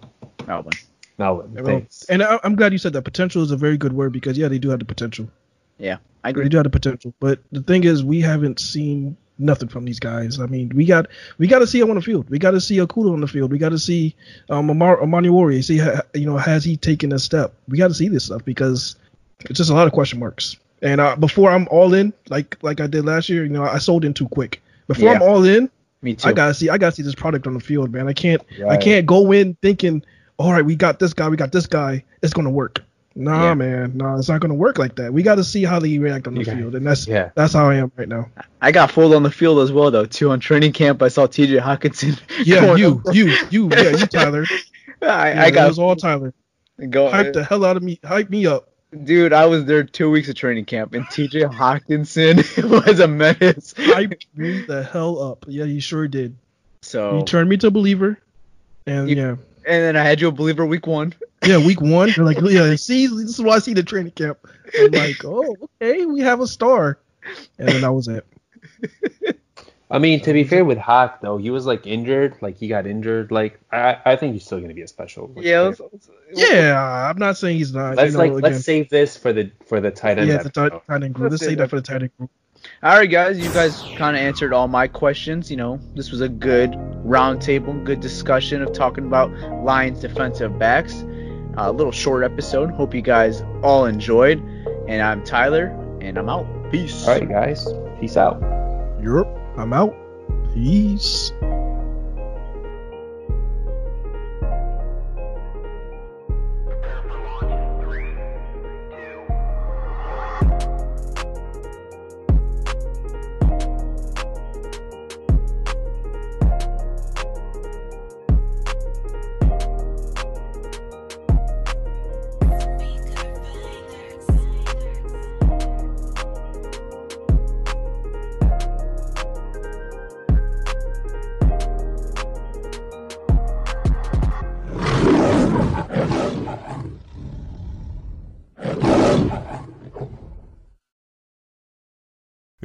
Melvin. 0.48 0.72
Melvin. 1.18 1.64
Thanks. 1.64 2.04
and 2.08 2.22
I, 2.22 2.38
I'm 2.44 2.54
glad 2.54 2.72
you 2.72 2.78
said 2.78 2.92
that. 2.94 3.02
Potential 3.02 3.42
is 3.42 3.50
a 3.50 3.56
very 3.56 3.76
good 3.76 3.92
word 3.92 4.12
because 4.12 4.38
yeah, 4.38 4.48
they 4.48 4.58
do 4.58 4.70
have 4.70 4.78
the 4.78 4.84
potential. 4.84 5.28
Yeah, 5.78 5.98
I 6.24 6.30
agree. 6.30 6.44
They 6.44 6.48
do 6.48 6.56
have 6.56 6.64
the 6.64 6.70
potential, 6.70 7.12
but 7.20 7.40
the 7.52 7.62
thing 7.62 7.84
is, 7.84 8.02
we 8.04 8.20
haven't 8.20 8.58
seen 8.60 9.16
nothing 9.40 9.68
from 9.68 9.84
these 9.84 10.00
guys. 10.00 10.40
I 10.40 10.46
mean, 10.46 10.72
we 10.74 10.84
got 10.84 11.06
we 11.38 11.46
got 11.46 11.60
to 11.60 11.66
see 11.66 11.78
him 11.80 11.88
on 11.90 11.96
the 11.96 12.02
field. 12.02 12.28
We 12.30 12.38
got 12.38 12.50
to 12.52 12.60
see 12.60 12.78
Okudah 12.78 13.12
on 13.12 13.20
the 13.20 13.28
field. 13.28 13.52
We 13.52 13.58
got 13.58 13.68
to 13.70 13.78
see 13.78 14.14
um 14.50 14.70
Amar, 14.70 15.00
Amani 15.02 15.28
Warrior. 15.30 15.62
See, 15.62 15.78
ha- 15.78 16.02
you 16.14 16.26
know, 16.26 16.36
has 16.36 16.64
he 16.64 16.76
taken 16.76 17.12
a 17.12 17.18
step? 17.18 17.52
We 17.68 17.78
got 17.78 17.88
to 17.88 17.94
see 17.94 18.08
this 18.08 18.24
stuff 18.24 18.44
because 18.44 18.96
it's 19.48 19.58
just 19.58 19.70
a 19.70 19.74
lot 19.74 19.86
of 19.86 19.92
question 19.92 20.18
marks. 20.18 20.56
And 20.82 21.00
uh, 21.00 21.16
before 21.16 21.50
I'm 21.50 21.66
all 21.70 21.94
in, 21.94 22.12
like 22.28 22.56
like 22.62 22.80
I 22.80 22.86
did 22.86 23.04
last 23.04 23.28
year, 23.28 23.42
you 23.44 23.50
know, 23.50 23.64
I 23.64 23.78
sold 23.78 24.04
in 24.04 24.14
too 24.14 24.28
quick. 24.28 24.60
Before 24.88 25.10
I'm 25.14 25.22
all 25.22 25.44
in, 25.44 25.70
Me 26.02 26.14
too. 26.14 26.28
I 26.28 26.32
gotta 26.32 26.54
see 26.54 26.68
I 26.70 26.78
gotta 26.78 26.94
see 26.96 27.02
this 27.02 27.14
product 27.14 27.46
on 27.46 27.54
the 27.54 27.60
field, 27.60 27.92
man. 27.92 28.08
I 28.08 28.12
can't 28.12 28.42
I 28.68 28.76
can't 28.76 29.06
go 29.06 29.30
in 29.32 29.54
thinking, 29.62 30.02
all 30.38 30.52
right, 30.52 30.64
we 30.64 30.76
got 30.76 30.98
this 30.98 31.12
guy, 31.14 31.28
we 31.28 31.36
got 31.36 31.52
this 31.52 31.66
guy, 31.66 32.04
it's 32.22 32.32
gonna 32.32 32.50
work. 32.50 32.80
Nah, 33.14 33.42
Yeah. 33.48 33.54
man, 33.54 33.92
nah, 33.96 34.16
it's 34.18 34.28
not 34.28 34.40
gonna 34.40 34.54
work 34.54 34.78
like 34.78 34.94
that. 34.96 35.12
We 35.12 35.24
got 35.24 35.34
to 35.36 35.44
see 35.44 35.64
how 35.64 35.80
they 35.80 35.98
react 35.98 36.28
on 36.28 36.34
the 36.34 36.44
Yeah. 36.44 36.54
field, 36.56 36.74
and 36.76 36.86
that's 36.86 37.08
Yeah. 37.08 37.30
that's 37.34 37.52
how 37.52 37.68
I 37.68 37.74
am 37.76 37.90
right 37.96 38.08
now. 38.08 38.28
I 38.62 38.70
got 38.70 38.92
fooled 38.92 39.12
on 39.14 39.24
the 39.24 39.30
field 39.30 39.58
as 39.58 39.72
well 39.72 39.90
though 39.90 40.04
too. 40.06 40.30
On 40.30 40.38
training 40.38 40.72
camp, 40.72 41.02
I 41.02 41.08
saw 41.08 41.26
T.J. 41.26 41.56
Hockenson. 41.58 42.18
Yeah, 42.46 42.76
you, 42.76 43.02
up- 43.04 43.14
you, 43.14 43.26
you, 43.50 43.68
yeah, 43.70 43.90
you, 43.90 44.06
Tyler. 44.06 44.46
I, 45.02 45.06
Yeah, 45.06 45.42
I 45.42 45.44
that 45.46 45.54
got 45.54 45.68
was 45.68 45.78
all 45.80 45.96
Tyler. 45.96 46.32
go, 46.90 47.10
Hype 47.10 47.32
the 47.32 47.42
hell 47.44 47.64
out 47.64 47.76
of 47.76 47.82
me, 47.82 47.98
hype 48.04 48.30
me 48.30 48.46
up. 48.46 48.68
dude. 49.04 49.32
I 49.32 49.46
was 49.46 49.64
there 49.64 49.82
two 49.82 50.10
weeks 50.10 50.28
of 50.28 50.36
training 50.36 50.66
camp, 50.66 50.94
and 50.94 51.04
T.J. 51.10 51.40
Hockenson 51.42 52.36
was 52.86 53.00
a 53.00 53.08
menace. 53.08 53.74
Hype 53.76 54.14
me 54.36 54.62
the 54.62 54.84
hell 54.84 55.20
up. 55.20 55.44
Yeah, 55.48 55.64
you 55.64 55.80
sure 55.80 56.06
did. 56.06 56.36
So 56.82 57.18
You 57.18 57.24
turned 57.24 57.48
me 57.50 57.56
to 57.58 57.66
a 57.66 57.70
believer, 57.72 58.16
and 58.86 59.10
You- 59.10 59.16
yeah, 59.16 59.36
and 59.68 59.82
then 59.84 59.96
I 59.96 60.02
had 60.02 60.20
you 60.20 60.28
a 60.28 60.32
believer 60.32 60.66
week 60.66 60.86
one. 60.86 61.14
yeah, 61.44 61.58
week 61.58 61.80
one, 61.80 62.10
you're 62.16 62.26
like, 62.26 62.38
yeah, 62.42 62.74
see, 62.76 63.06
this 63.06 63.38
is 63.38 63.40
why 63.40 63.56
I 63.56 63.58
see 63.60 63.74
the 63.74 63.82
training 63.82 64.12
camp. 64.12 64.38
I'm 64.78 64.90
like, 64.90 65.24
oh, 65.24 65.56
okay, 65.80 66.04
we 66.06 66.20
have 66.20 66.40
a 66.40 66.46
star, 66.46 66.98
and 67.58 67.68
then 67.68 67.82
that 67.82 67.92
was 67.92 68.08
it. 68.08 68.26
I 69.90 69.98
mean, 69.98 70.20
to 70.20 70.34
be 70.34 70.44
fair 70.44 70.66
with 70.66 70.76
Hawk 70.76 71.22
though, 71.22 71.38
he 71.38 71.48
was 71.50 71.64
like 71.64 71.86
injured, 71.86 72.36
like 72.42 72.58
he 72.58 72.68
got 72.68 72.86
injured. 72.86 73.30
Like 73.32 73.58
I, 73.72 73.96
I 74.04 74.16
think 74.16 74.34
he's 74.34 74.44
still 74.44 74.60
gonna 74.60 74.74
be 74.74 74.82
a 74.82 74.88
special. 74.88 75.28
like, 75.34 75.44
Yeah, 75.46 75.70
player. 75.72 75.88
let's- 75.92 76.08
let's- 76.34 76.50
Yeah, 76.50 77.08
I'm 77.08 77.16
not 77.16 77.38
saying 77.38 77.56
he's 77.56 77.72
not. 77.72 77.96
let's 77.96 78.12
you 78.12 78.18
know, 78.18 78.24
like 78.24 78.30
again, 78.32 78.42
let's 78.52 78.64
save 78.66 78.90
this 78.90 79.16
for 79.16 79.32
the 79.32 79.50
for 79.64 79.80
the 79.80 79.90
tight 79.90 80.18
end. 80.18 80.28
yeah, 80.28 80.42
the 80.42 80.50
tight, 80.50 80.72
tight 80.88 81.02
end 81.02 81.14
group. 81.14 81.30
Let's 81.30 81.40
Let's 81.40 81.42
say 81.42 81.46
say 81.50 81.54
that. 81.54 81.62
that 81.64 81.70
for 81.70 81.76
the 81.76 81.82
tight 81.82 82.02
end 82.02 82.10
group. 82.18 82.30
All 82.80 82.96
right, 82.96 83.10
guys, 83.10 83.40
you 83.40 83.52
guys 83.52 83.82
kind 83.96 84.16
of 84.16 84.22
answered 84.22 84.52
all 84.52 84.68
my 84.68 84.86
questions. 84.86 85.50
You 85.50 85.56
know, 85.56 85.80
this 85.96 86.12
was 86.12 86.20
a 86.20 86.28
good 86.28 86.70
roundtable, 87.04 87.82
good 87.82 87.98
discussion 87.98 88.62
of 88.62 88.72
talking 88.72 89.04
about 89.04 89.32
Lions 89.64 90.00
defensive 90.00 90.60
backs. 90.60 91.04
A 91.56 91.72
little 91.72 91.90
short 91.90 92.22
episode. 92.22 92.70
Hope 92.70 92.94
you 92.94 93.02
guys 93.02 93.42
all 93.64 93.86
enjoyed. 93.86 94.38
And 94.86 95.02
I'm 95.02 95.24
Tyler, 95.24 95.66
and 96.00 96.16
I'm 96.16 96.28
out. 96.28 96.46
Peace. 96.70 97.04
All 97.08 97.18
right, 97.18 97.28
guys, 97.28 97.66
peace 97.98 98.16
out. 98.16 98.40
Europe, 99.02 99.36
I'm 99.56 99.72
out. 99.72 99.96
Peace. 100.54 101.32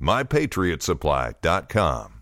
MyPatriotSupply.com. 0.00 2.15